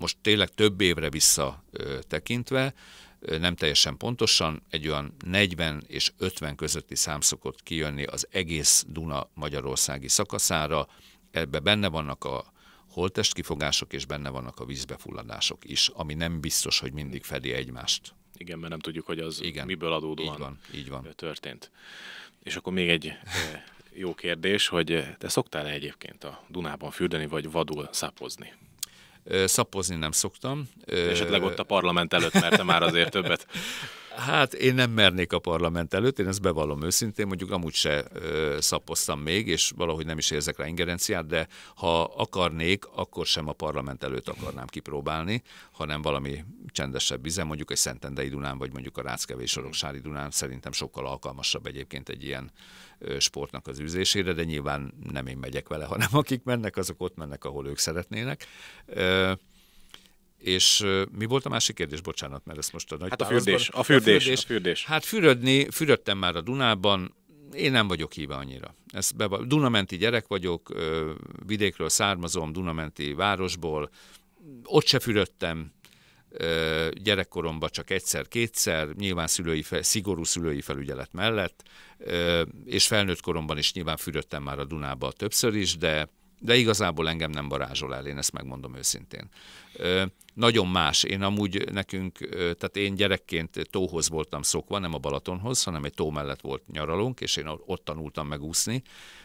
most 0.00 0.16
tényleg 0.22 0.48
több 0.48 0.80
évre 0.80 1.10
vissza 1.10 1.64
tekintve, 2.00 2.74
nem 3.20 3.54
teljesen 3.54 3.96
pontosan, 3.96 4.62
egy 4.70 4.88
olyan 4.88 5.14
40 5.24 5.84
és 5.86 6.12
50 6.18 6.56
közötti 6.56 6.94
szám 6.94 7.20
szokott 7.20 7.62
kijönni 7.62 8.04
az 8.04 8.26
egész 8.30 8.84
Duna 8.88 9.28
magyarországi 9.34 10.08
szakaszára. 10.08 10.88
Ebbe 11.30 11.58
benne 11.58 11.88
vannak 11.88 12.24
a 12.24 12.52
holtestkifogások, 12.98 13.92
és 13.92 14.04
benne 14.06 14.28
vannak 14.28 14.60
a 14.60 14.64
vízbefulladások 14.64 15.58
is, 15.64 15.88
ami 15.88 16.14
nem 16.14 16.40
biztos, 16.40 16.78
hogy 16.78 16.92
mindig 16.92 17.24
fedi 17.24 17.52
egymást. 17.52 18.14
Igen, 18.36 18.58
mert 18.58 18.70
nem 18.70 18.80
tudjuk, 18.80 19.06
hogy 19.06 19.18
az 19.18 19.42
Igen, 19.42 19.66
miből 19.66 19.92
adódóan 19.92 20.32
így 20.34 20.38
van, 20.38 20.58
így 20.74 20.88
van. 20.88 21.08
történt. 21.16 21.70
És 22.42 22.56
akkor 22.56 22.72
még 22.72 22.88
egy 22.88 23.12
jó 23.92 24.14
kérdés, 24.14 24.68
hogy 24.68 25.04
te 25.18 25.28
szoktál-e 25.28 25.70
egyébként 25.70 26.24
a 26.24 26.44
Dunában 26.48 26.90
fürdeni, 26.90 27.26
vagy 27.26 27.50
vadul 27.50 27.88
szápozni? 27.92 28.52
Szapozni 29.44 29.96
nem 29.96 30.12
szoktam. 30.12 30.68
Esetleg 30.86 31.42
ott 31.42 31.58
a 31.58 31.62
parlament 31.62 32.12
előtt, 32.12 32.32
mert 32.32 32.62
már 32.62 32.82
azért 32.82 33.10
többet. 33.10 33.46
Hát 34.18 34.54
én 34.54 34.74
nem 34.74 34.90
mernék 34.90 35.32
a 35.32 35.38
parlament 35.38 35.94
előtt, 35.94 36.18
én 36.18 36.28
ezt 36.28 36.42
bevallom 36.42 36.82
őszintén, 36.82 37.26
mondjuk 37.26 37.50
amúgy 37.50 37.74
se 37.74 38.04
ö, 38.12 38.56
szapoztam 38.60 39.20
még, 39.20 39.46
és 39.46 39.72
valahogy 39.76 40.06
nem 40.06 40.18
is 40.18 40.30
érzek 40.30 40.58
rá 40.58 40.66
ingerenciát, 40.66 41.26
de 41.26 41.48
ha 41.74 42.02
akarnék, 42.02 42.84
akkor 42.84 43.26
sem 43.26 43.48
a 43.48 43.52
parlament 43.52 44.02
előtt 44.02 44.28
akarnám 44.28 44.66
kipróbálni, 44.66 45.42
hanem 45.72 46.02
valami 46.02 46.44
csendesebb 46.66 47.22
vizen, 47.22 47.46
mondjuk 47.46 47.70
egy 47.70 47.76
Szentendei 47.76 48.28
Dunán, 48.28 48.58
vagy 48.58 48.72
mondjuk 48.72 48.96
a 48.96 49.02
Ráckevés 49.02 49.50
Soroksári 49.50 49.98
Dunán 49.98 50.30
szerintem 50.30 50.72
sokkal 50.72 51.06
alkalmasabb 51.06 51.66
egyébként 51.66 52.08
egy 52.08 52.24
ilyen 52.24 52.50
sportnak 53.18 53.66
az 53.66 53.80
űzésére, 53.80 54.32
de 54.32 54.44
nyilván 54.44 54.94
nem 55.12 55.26
én 55.26 55.38
megyek 55.38 55.68
vele, 55.68 55.84
hanem 55.84 56.08
akik 56.12 56.42
mennek, 56.42 56.76
azok 56.76 57.00
ott 57.00 57.16
mennek, 57.16 57.44
ahol 57.44 57.66
ők 57.66 57.78
szeretnének. 57.78 58.46
És 60.38 60.86
mi 61.18 61.24
volt 61.24 61.44
a 61.44 61.48
másik 61.48 61.76
kérdés? 61.76 62.00
Bocsánat, 62.00 62.44
mert 62.44 62.58
ezt 62.58 62.72
most 62.72 62.92
a 62.92 62.96
nagy 62.96 63.10
hát 63.10 63.20
a 63.20 63.24
fürdés, 63.24 63.68
a 63.68 63.82
fürdés, 63.82 64.14
a 64.14 64.18
fürdés, 64.22 64.42
a 64.42 64.46
fürdés. 64.46 64.84
Hát 64.84 65.04
fürödni, 65.04 65.70
fürödtem 65.70 66.18
már 66.18 66.36
a 66.36 66.40
Dunában, 66.40 67.14
én 67.52 67.70
nem 67.70 67.88
vagyok 67.88 68.12
híve 68.12 68.34
annyira. 68.34 68.74
Ez 68.92 69.10
be, 69.10 69.28
Dunamenti 69.46 69.96
gyerek 69.96 70.26
vagyok, 70.26 70.74
vidékről 71.46 71.88
származom, 71.88 72.52
Dunamenti 72.52 73.12
városból, 73.12 73.90
ott 74.64 74.86
se 74.86 74.98
fürödtem, 74.98 75.72
gyerekkoromban 76.92 77.68
csak 77.72 77.90
egyszer-kétszer, 77.90 78.88
nyilván 78.88 79.26
szülői, 79.26 79.64
szigorú 79.80 80.24
szülői 80.24 80.60
felügyelet 80.60 81.12
mellett, 81.12 81.62
és 82.64 82.86
felnőtt 82.86 83.20
koromban 83.20 83.58
is 83.58 83.72
nyilván 83.72 83.96
fürödtem 83.96 84.42
már 84.42 84.58
a 84.58 84.64
Dunába 84.64 85.12
többször 85.12 85.54
is, 85.54 85.76
de 85.76 86.08
de 86.40 86.56
igazából 86.56 87.08
engem 87.08 87.30
nem 87.30 87.48
varázsol 87.48 87.94
el, 87.94 88.06
én 88.06 88.18
ezt 88.18 88.32
megmondom 88.32 88.76
őszintén. 88.76 89.28
Nagyon 90.34 90.66
más. 90.66 91.02
Én 91.02 91.22
amúgy 91.22 91.72
nekünk, 91.72 92.18
tehát 92.30 92.76
én 92.76 92.94
gyerekként 92.94 93.68
tóhoz 93.70 94.08
voltam 94.08 94.42
szokva, 94.42 94.78
nem 94.78 94.94
a 94.94 94.98
Balatonhoz, 94.98 95.62
hanem 95.62 95.84
egy 95.84 95.94
tó 95.94 96.10
mellett 96.10 96.40
volt 96.40 96.62
nyaralunk, 96.72 97.20
és 97.20 97.36
én 97.36 97.46
ott 97.66 97.84
tanultam 97.84 98.26
megúszni. 98.26 98.82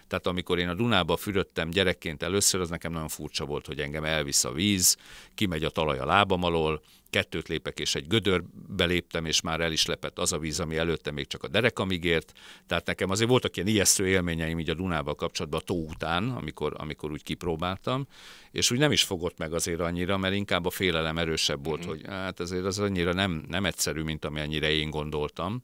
Tehát 0.07 0.27
amikor 0.27 0.59
én 0.59 0.69
a 0.69 0.73
Dunába 0.73 1.17
fürödtem 1.17 1.69
gyerekként 1.69 2.23
először, 2.23 2.61
az 2.61 2.69
nekem 2.69 2.91
nagyon 2.91 3.07
furcsa 3.07 3.45
volt, 3.45 3.65
hogy 3.65 3.79
engem 3.79 4.03
elvisz 4.03 4.43
a 4.43 4.51
víz, 4.51 4.97
kimegy 5.35 5.63
a 5.63 5.69
talaj 5.69 5.99
a 5.99 6.05
lábam 6.05 6.43
alól, 6.43 6.81
kettőt 7.09 7.47
lépek, 7.47 7.79
és 7.79 7.95
egy 7.95 8.07
gödörbe 8.07 8.85
léptem, 8.85 9.25
és 9.25 9.41
már 9.41 9.59
el 9.59 9.71
is 9.71 9.85
lepett 9.85 10.19
az 10.19 10.33
a 10.33 10.37
víz, 10.37 10.59
ami 10.59 10.77
előtte 10.77 11.11
még 11.11 11.27
csak 11.27 11.43
a 11.43 11.47
derekamig 11.47 12.03
ért. 12.03 12.31
Tehát 12.67 12.85
nekem 12.85 13.09
azért 13.09 13.29
voltak 13.29 13.55
ilyen 13.55 13.67
ijesztő 13.67 14.07
élményeim 14.07 14.59
így 14.59 14.69
a 14.69 14.73
Dunával 14.73 15.15
kapcsolatban 15.15 15.59
a 15.59 15.63
tó 15.63 15.75
után, 15.75 16.29
amikor, 16.29 16.73
amikor 16.77 17.11
úgy 17.11 17.23
kipróbáltam, 17.23 18.07
és 18.51 18.71
úgy 18.71 18.77
nem 18.77 18.91
is 18.91 19.03
fogott 19.03 19.37
meg 19.37 19.53
azért 19.53 19.79
annyira, 19.79 20.17
mert 20.17 20.33
inkább 20.43 20.65
a 20.65 20.69
félelem 20.69 21.17
erősebb 21.17 21.65
volt, 21.65 21.85
mm. 21.85 21.89
hogy 21.89 22.01
hát 22.07 22.39
azért 22.39 22.65
az 22.65 22.79
annyira 22.79 23.13
nem, 23.13 23.43
nem 23.47 23.65
egyszerű, 23.65 24.01
mint 24.01 24.25
amennyire 24.25 24.71
én 24.71 24.89
gondoltam 24.89 25.63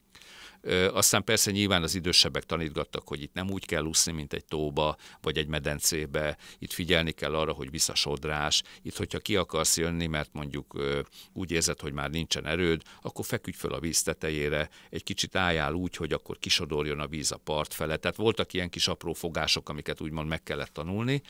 Aztán 0.93 1.23
persze 1.23 1.51
nyilván 1.51 1.83
az 1.83 1.95
idősebbek 1.95 2.43
tanítgattak, 2.43 3.07
hogy 3.07 3.21
itt 3.21 3.33
nem 3.33 3.49
úgy 3.49 3.65
kell 3.65 3.83
úszni, 3.83 4.11
mint 4.11 4.33
egy 4.33 4.45
tóba, 4.45 4.95
vagy 5.21 5.37
egy 5.37 5.47
medencébe, 5.47 6.37
itt 6.59 6.73
figyelni 6.73 7.11
kell 7.11 7.35
arra, 7.35 7.51
hogy 7.51 7.71
visszasodrás, 7.71 8.61
itt 8.81 8.97
hogyha 8.97 9.19
ki 9.19 9.35
akarsz 9.35 9.77
jönni, 9.77 10.07
mert 10.07 10.29
mondjuk 10.33 10.81
úgy 11.33 11.51
érzed, 11.51 11.79
hogy 11.79 11.93
már 11.93 12.09
nincsen 12.09 12.45
erőd, 12.45 12.81
akkor 13.01 13.25
feküdj 13.25 13.57
föl 13.57 13.73
a 13.73 13.79
víz 13.79 14.01
tetejére, 14.01 14.69
egy 14.89 15.03
kicsit 15.03 15.35
álljál 15.35 15.73
úgy, 15.73 15.95
hogy 15.95 16.13
akkor 16.13 16.37
kisodorjon 16.39 16.99
a 16.99 17.07
víz 17.07 17.31
a 17.31 17.37
part 17.37 17.73
fele. 17.73 17.97
Tehát 17.97 18.17
voltak 18.17 18.53
ilyen 18.53 18.69
kis 18.69 18.87
apró 18.87 19.13
fogások, 19.13 19.69
amiket 19.69 20.01
úgymond 20.01 20.27
meg 20.27 20.43
kellett 20.43 20.73
tanulni. 20.73 21.21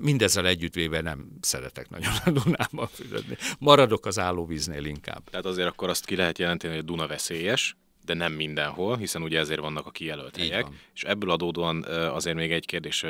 Mindezzel 0.00 0.46
együttvéve 0.46 1.00
nem 1.00 1.28
szeretek 1.40 1.88
nagyon 1.88 2.12
a 2.24 2.30
Dunában 2.30 2.86
fürödni. 2.86 3.36
Maradok 3.58 4.06
az 4.06 4.18
állóvíznél 4.18 4.84
inkább. 4.84 5.30
Tehát 5.30 5.46
azért 5.46 5.68
akkor 5.68 5.88
azt 5.88 6.04
ki 6.04 6.16
lehet 6.16 6.38
jelenteni, 6.38 6.72
hogy 6.72 6.82
a 6.82 6.86
Duna 6.86 7.06
veszélyes, 7.06 7.76
de 8.08 8.14
nem 8.14 8.32
mindenhol, 8.32 8.96
hiszen 8.96 9.22
ugye 9.22 9.38
ezért 9.38 9.60
vannak 9.60 9.86
a 9.86 9.90
kijelölt 9.90 10.36
helyek. 10.36 10.66
És 10.94 11.02
ebből 11.02 11.30
adódóan 11.30 11.82
azért 11.84 12.36
még 12.36 12.52
egy 12.52 12.66
kérdés 12.66 13.04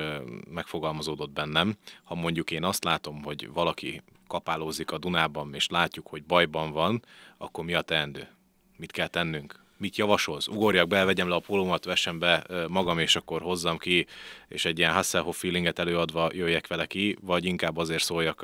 megfogalmazódott 0.50 1.30
bennem. 1.30 1.74
Ha 2.04 2.14
mondjuk 2.14 2.50
én 2.50 2.64
azt 2.64 2.84
látom, 2.84 3.22
hogy 3.22 3.48
valaki 3.52 4.02
kapálózik 4.26 4.90
a 4.90 4.98
Dunában, 4.98 5.54
és 5.54 5.68
látjuk, 5.68 6.06
hogy 6.06 6.24
bajban 6.24 6.70
van, 6.70 7.04
akkor 7.37 7.64
mi 7.64 7.74
a 7.74 7.80
teendő? 7.80 8.28
Mit 8.76 8.92
kell 8.92 9.06
tennünk? 9.06 9.66
mit 9.76 9.96
javasolsz? 9.96 10.48
Ugorjak 10.48 10.88
be, 10.88 11.04
vegyem 11.04 11.28
le 11.28 11.34
a 11.34 11.38
pólómat, 11.38 11.84
vessem 11.84 12.18
be 12.18 12.46
magam, 12.68 12.98
és 12.98 13.16
akkor 13.16 13.42
hozzam 13.42 13.78
ki, 13.78 14.06
és 14.48 14.64
egy 14.64 14.78
ilyen 14.78 14.92
Hasselhoff 14.92 15.38
feelinget 15.38 15.78
előadva 15.78 16.30
jöjjek 16.32 16.66
vele 16.66 16.87
ki, 16.87 17.16
vagy 17.20 17.44
inkább 17.44 17.76
azért 17.76 18.02
szóljak 18.02 18.42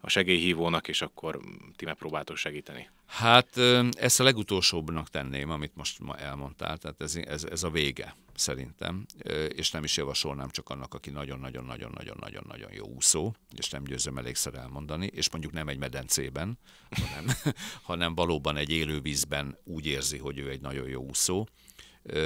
a 0.00 0.10
segélyhívónak, 0.10 0.88
és 0.88 1.02
akkor 1.02 1.40
ti 1.76 1.84
megpróbáltok 1.84 2.36
segíteni? 2.36 2.88
Hát 3.10 3.56
ezt 3.90 4.20
a 4.20 4.22
legutolsóbbnak 4.22 5.08
tenném, 5.08 5.50
amit 5.50 5.76
most 5.76 6.00
ma 6.00 6.16
elmondtál, 6.16 6.78
tehát 6.78 7.00
ez, 7.00 7.16
ez, 7.16 7.44
ez 7.44 7.62
a 7.62 7.70
vége 7.70 8.16
szerintem, 8.34 9.06
és 9.48 9.70
nem 9.70 9.84
is 9.84 9.96
javasolnám 9.96 10.48
csak 10.50 10.68
annak, 10.68 10.94
aki 10.94 11.10
nagyon-nagyon-nagyon-nagyon-nagyon-nagyon 11.10 12.72
jó 12.72 12.86
úszó, 12.86 13.34
és 13.56 13.70
nem 13.70 13.84
győzöm 13.84 14.18
elégszer 14.18 14.54
elmondani, 14.54 15.06
és 15.06 15.30
mondjuk 15.30 15.52
nem 15.52 15.68
egy 15.68 15.78
medencében, 15.78 16.58
hanem, 16.90 17.36
hanem 17.90 18.14
valóban 18.14 18.56
egy 18.56 18.70
élővízben 18.70 19.58
úgy 19.64 19.86
érzi, 19.86 20.18
hogy 20.18 20.38
ő 20.38 20.50
egy 20.50 20.60
nagyon 20.60 20.88
jó 20.88 21.02
úszó. 21.02 21.46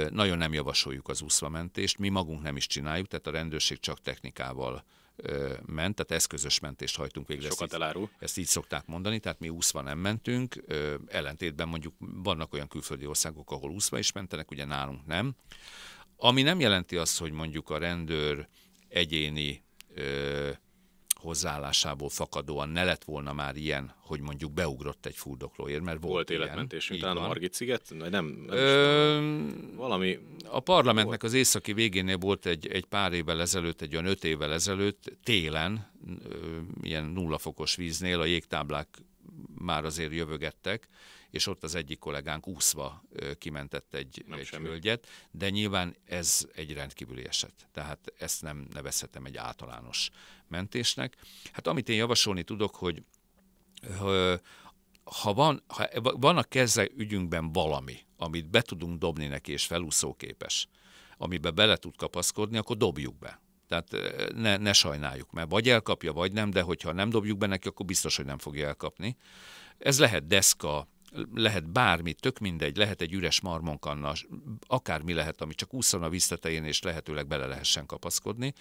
Nagyon 0.09 0.37
nem 0.37 0.53
javasoljuk 0.53 1.07
az 1.07 1.21
úszvamentést, 1.21 1.97
mi 1.97 2.09
magunk 2.09 2.41
nem 2.41 2.55
is 2.55 2.67
csináljuk, 2.67 3.07
tehát 3.07 3.27
a 3.27 3.31
rendőrség 3.31 3.79
csak 3.79 4.01
technikával 4.01 4.85
ment, 5.65 5.95
tehát 5.95 6.11
eszközös 6.11 6.59
mentést 6.59 6.95
hajtunk 6.95 7.27
végre. 7.27 7.49
Sokat 7.49 7.63
ezt 7.63 7.73
elárul. 7.73 8.01
Így, 8.01 8.09
ezt 8.19 8.37
így 8.37 8.45
szokták 8.45 8.85
mondani, 8.85 9.19
tehát 9.19 9.39
mi 9.39 9.49
úszva 9.49 9.81
nem 9.81 9.99
mentünk, 9.99 10.63
ellentétben 11.07 11.67
mondjuk 11.67 11.93
vannak 11.99 12.53
olyan 12.53 12.67
külföldi 12.67 13.05
országok, 13.05 13.51
ahol 13.51 13.71
úszva 13.71 13.97
is 13.97 14.11
mentenek, 14.11 14.51
ugye 14.51 14.65
nálunk 14.65 15.05
nem. 15.05 15.35
Ami 16.17 16.41
nem 16.41 16.59
jelenti 16.59 16.97
azt, 16.97 17.19
hogy 17.19 17.31
mondjuk 17.31 17.69
a 17.69 17.77
rendőr 17.77 18.47
egyéni 18.87 19.63
hozzáállásából 21.25 22.09
fakadóan 22.09 22.69
ne 22.69 22.83
lett 22.83 23.03
volna 23.03 23.33
már 23.33 23.55
ilyen, 23.55 23.93
hogy 23.97 24.19
mondjuk 24.19 24.51
beugrott 24.51 25.05
egy 25.05 25.15
fuldoklóért, 25.15 25.83
mert 25.83 26.01
volt, 26.01 26.13
volt 26.13 26.29
életmentésünk, 26.29 26.99
talán 26.99 27.17
a 27.17 27.27
Margit 27.27 27.53
sziget, 27.53 27.93
nem, 27.97 28.09
nem, 28.09 28.45
Ö, 28.49 29.39
valami... 29.75 30.19
A 30.45 30.59
parlamentnek 30.59 31.21
volt. 31.21 31.33
az 31.33 31.33
északi 31.33 31.73
végénél 31.73 32.17
volt 32.17 32.45
egy, 32.45 32.67
egy 32.67 32.85
pár 32.85 33.13
évvel 33.13 33.41
ezelőtt, 33.41 33.81
egy 33.81 33.93
olyan 33.93 34.05
öt 34.05 34.23
évvel 34.23 34.53
ezelőtt, 34.53 35.17
télen, 35.23 35.91
ilyen 36.81 37.05
nulla 37.05 37.37
fokos 37.37 37.75
víznél 37.75 38.19
a 38.19 38.25
jégtáblák 38.25 38.87
már 39.57 39.85
azért 39.85 40.13
jövögettek, 40.13 40.87
és 41.35 41.47
ott 41.47 41.63
az 41.63 41.75
egyik 41.75 41.99
kollégánk 41.99 42.47
úszva 42.47 43.03
kimentett 43.37 43.93
egy, 43.93 44.25
egy 44.31 44.49
hölgyet, 44.49 45.07
de 45.31 45.49
nyilván 45.49 45.95
ez 46.05 46.47
egy 46.53 46.73
rendkívüli 46.73 47.27
eset. 47.27 47.67
Tehát 47.71 48.13
ezt 48.17 48.41
nem 48.41 48.67
nevezhetem 48.73 49.25
egy 49.25 49.37
általános 49.37 50.09
mentésnek. 50.47 51.15
Hát 51.51 51.67
amit 51.67 51.89
én 51.89 51.95
javasolni 51.95 52.43
tudok, 52.43 52.75
hogy 52.75 53.03
ha 55.03 55.33
van, 55.33 55.63
ha 55.67 55.87
van 56.01 56.37
a 56.37 56.43
keze 56.43 56.89
ügyünkben 56.95 57.51
valami, 57.51 57.97
amit 58.17 58.49
be 58.49 58.61
tudunk 58.61 58.99
dobni 58.99 59.27
neki, 59.27 59.51
és 59.51 59.65
felúszóképes, 59.65 60.67
amiben 61.17 61.55
bele 61.55 61.75
tud 61.75 61.95
kapaszkodni, 61.95 62.57
akkor 62.57 62.77
dobjuk 62.77 63.17
be. 63.17 63.41
Tehát 63.67 63.91
ne, 64.35 64.57
ne 64.57 64.73
sajnáljuk, 64.73 65.31
mert 65.31 65.49
vagy 65.49 65.69
elkapja, 65.69 66.13
vagy 66.13 66.31
nem, 66.31 66.49
de 66.49 66.61
hogyha 66.61 66.91
nem 66.91 67.09
dobjuk 67.09 67.37
be 67.37 67.47
neki, 67.47 67.67
akkor 67.67 67.85
biztos, 67.85 68.15
hogy 68.15 68.25
nem 68.25 68.37
fogja 68.37 68.67
elkapni. 68.67 69.17
Ez 69.77 69.99
lehet 69.99 70.27
deszka, 70.27 70.87
lehet 71.33 71.71
bármi, 71.71 72.13
tök 72.13 72.39
mindegy, 72.39 72.77
lehet 72.77 73.01
egy 73.01 73.13
üres 73.13 73.41
marmonkanna, 73.41 74.13
akármi 74.67 75.13
lehet, 75.13 75.41
ami 75.41 75.53
csak 75.53 75.73
úszon 75.73 76.03
a 76.03 76.09
víztetején, 76.09 76.63
és 76.63 76.81
lehetőleg 76.81 77.27
bele 77.27 77.45
lehessen 77.45 77.85
kapaszkodni. 77.85 78.53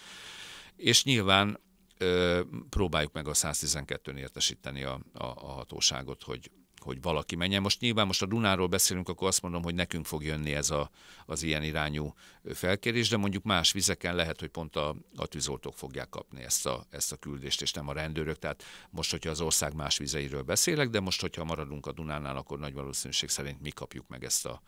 És 0.77 1.05
nyilván 1.05 1.61
ö, 1.99 2.41
próbáljuk 2.69 3.13
meg 3.13 3.29
a 3.29 3.33
112-n 3.33 4.17
értesíteni 4.17 4.83
a, 4.83 5.01
a, 5.13 5.25
a 5.25 5.53
hatóságot, 5.53 6.23
hogy, 6.23 6.51
hogy 6.85 7.03
valaki 7.03 7.37
menjen. 7.37 7.63
Most 7.63 7.81
nyilván 7.81 8.07
most 8.07 8.23
a 8.23 8.27
Dunáról 8.27 8.67
beszélünk, 8.67 9.09
akkor 9.09 9.29
azt 9.29 9.43
mondom, 9.43 9.63
hogy 9.63 9.75
nekünk 9.75 10.07
fog 10.07 10.25
jönni 10.25 10.55
ez 10.55 10.71
a, 10.71 10.91
az 11.27 11.43
ilyen 11.43 11.63
irányú 11.63 12.15
felkérés, 12.55 13.09
de 13.09 13.17
mondjuk 13.17 13.43
más 13.43 13.73
vizeken 13.73 14.15
lehet, 14.15 14.41
hogy 14.41 14.49
pont 14.49 14.77
a, 14.77 14.95
a 15.17 15.27
tűzoltók 15.27 15.75
fogják 15.75 16.09
kapni 16.09 16.43
ezt 16.43 16.67
a, 16.67 16.87
ezt 16.91 17.13
a 17.13 17.17
küldést, 17.17 17.63
és 17.63 17.73
nem 17.73 17.89
a 17.89 17.93
rendőrök. 17.93 18.39
Tehát 18.39 18.63
most, 18.91 19.11
hogyha 19.11 19.31
az 19.31 19.41
ország 19.41 19.75
más 19.75 19.99
vizeiről 19.99 20.43
beszélek, 20.43 20.89
de 20.89 21.01
most, 21.01 21.21
hogyha 21.21 21.45
maradunk 21.45 21.87
a 21.87 21.93
Dunánál, 21.93 22.37
akkor 22.37 22.59
nagy 22.59 22.75
valószínűség 22.75 23.29
szerint 23.29 23.61
mi 23.61 23.71
kapjuk 23.71 24.09
meg 24.09 24.25
ezt 24.25 24.47
a, 24.47 24.63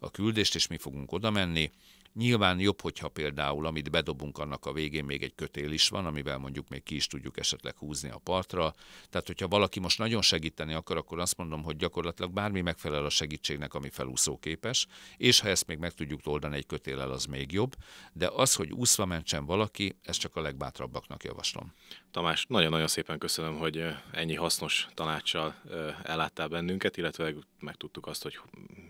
a 0.00 0.10
küldést, 0.10 0.54
és 0.54 0.66
mi 0.66 0.78
fogunk 0.78 1.12
oda 1.12 1.30
menni. 1.30 1.70
Nyilván 2.16 2.60
jobb, 2.60 2.80
hogyha 2.80 3.08
például, 3.08 3.66
amit 3.66 3.90
bedobunk, 3.90 4.38
annak 4.38 4.66
a 4.66 4.72
végén 4.72 5.04
még 5.04 5.22
egy 5.22 5.34
kötél 5.34 5.72
is 5.72 5.88
van, 5.88 6.06
amivel 6.06 6.38
mondjuk 6.38 6.68
még 6.68 6.82
ki 6.82 6.94
is 6.94 7.06
tudjuk 7.06 7.38
esetleg 7.38 7.76
húzni 7.76 8.10
a 8.10 8.18
partra. 8.18 8.74
Tehát, 9.10 9.26
hogyha 9.26 9.48
valaki 9.48 9.80
most 9.80 9.98
nagyon 9.98 10.22
segíteni 10.22 10.74
akar, 10.74 10.96
akkor 10.96 11.18
azt 11.18 11.36
mondom, 11.36 11.62
hogy 11.62 11.76
gyakorlatilag 11.76 12.32
bármi 12.32 12.60
megfelel 12.60 13.04
a 13.04 13.10
segítségnek, 13.10 13.74
ami 13.74 13.90
felúszóképes, 13.90 14.86
és 15.16 15.40
ha 15.40 15.48
ezt 15.48 15.66
még 15.66 15.78
meg 15.78 15.92
tudjuk 15.92 16.20
oldani 16.24 16.56
egy 16.56 16.66
kötélel, 16.66 17.10
az 17.10 17.24
még 17.24 17.52
jobb. 17.52 17.74
De 18.12 18.28
az, 18.28 18.54
hogy 18.54 18.72
úszva 18.72 19.06
mentsen 19.06 19.46
valaki, 19.46 19.98
ezt 20.02 20.20
csak 20.20 20.36
a 20.36 20.40
legbátrabbaknak 20.40 21.24
javaslom. 21.24 21.72
Tamás, 22.10 22.46
nagyon-nagyon 22.48 22.86
szépen 22.86 23.18
köszönöm, 23.18 23.58
hogy 23.58 23.84
ennyi 24.12 24.34
hasznos 24.34 24.88
tanácssal 24.94 25.54
elláttál 26.02 26.48
bennünket, 26.48 26.96
illetve 26.96 27.34
megtudtuk 27.60 28.06
azt, 28.06 28.22
hogy 28.22 28.38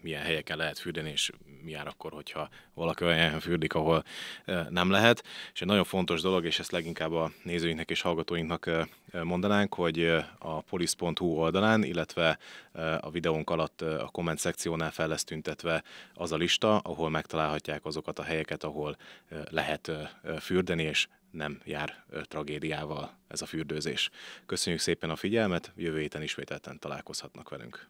milyen 0.02 0.22
helyeken 0.22 0.56
lehet 0.56 0.78
fürdeni, 0.78 1.10
és 1.10 1.32
mi 1.62 1.70
jár 1.70 1.86
akkor, 1.86 2.12
hogyha 2.12 2.48
valaki 2.74 3.04
olyan 3.04 3.15
helyen 3.16 3.40
fürdik, 3.40 3.74
ahol 3.74 4.04
nem 4.68 4.90
lehet. 4.90 5.24
És 5.52 5.60
egy 5.60 5.68
nagyon 5.68 5.84
fontos 5.84 6.20
dolog, 6.20 6.44
és 6.44 6.58
ezt 6.58 6.70
leginkább 6.70 7.12
a 7.12 7.30
nézőinknek 7.42 7.90
és 7.90 8.00
hallgatóinknak 8.00 8.70
mondanánk, 9.22 9.74
hogy 9.74 10.00
a 10.38 10.60
police.hu 10.60 11.26
oldalán, 11.26 11.82
illetve 11.82 12.38
a 13.00 13.10
videónk 13.10 13.50
alatt 13.50 13.80
a 13.82 14.08
komment 14.12 14.38
szekciónál 14.38 14.90
fel 14.90 15.08
lesz 15.08 15.24
tüntetve 15.24 15.82
az 16.14 16.32
a 16.32 16.36
lista, 16.36 16.78
ahol 16.78 17.10
megtalálhatják 17.10 17.84
azokat 17.84 18.18
a 18.18 18.22
helyeket, 18.22 18.64
ahol 18.64 18.96
lehet 19.50 19.92
fürdeni, 20.40 20.82
és 20.82 21.08
nem 21.30 21.60
jár 21.64 22.04
tragédiával 22.22 23.16
ez 23.28 23.42
a 23.42 23.46
fürdőzés. 23.46 24.10
Köszönjük 24.46 24.80
szépen 24.80 25.10
a 25.10 25.16
figyelmet, 25.16 25.72
jövő 25.76 26.00
héten 26.00 26.22
ismételten 26.22 26.78
találkozhatnak 26.78 27.48
velünk. 27.48 27.88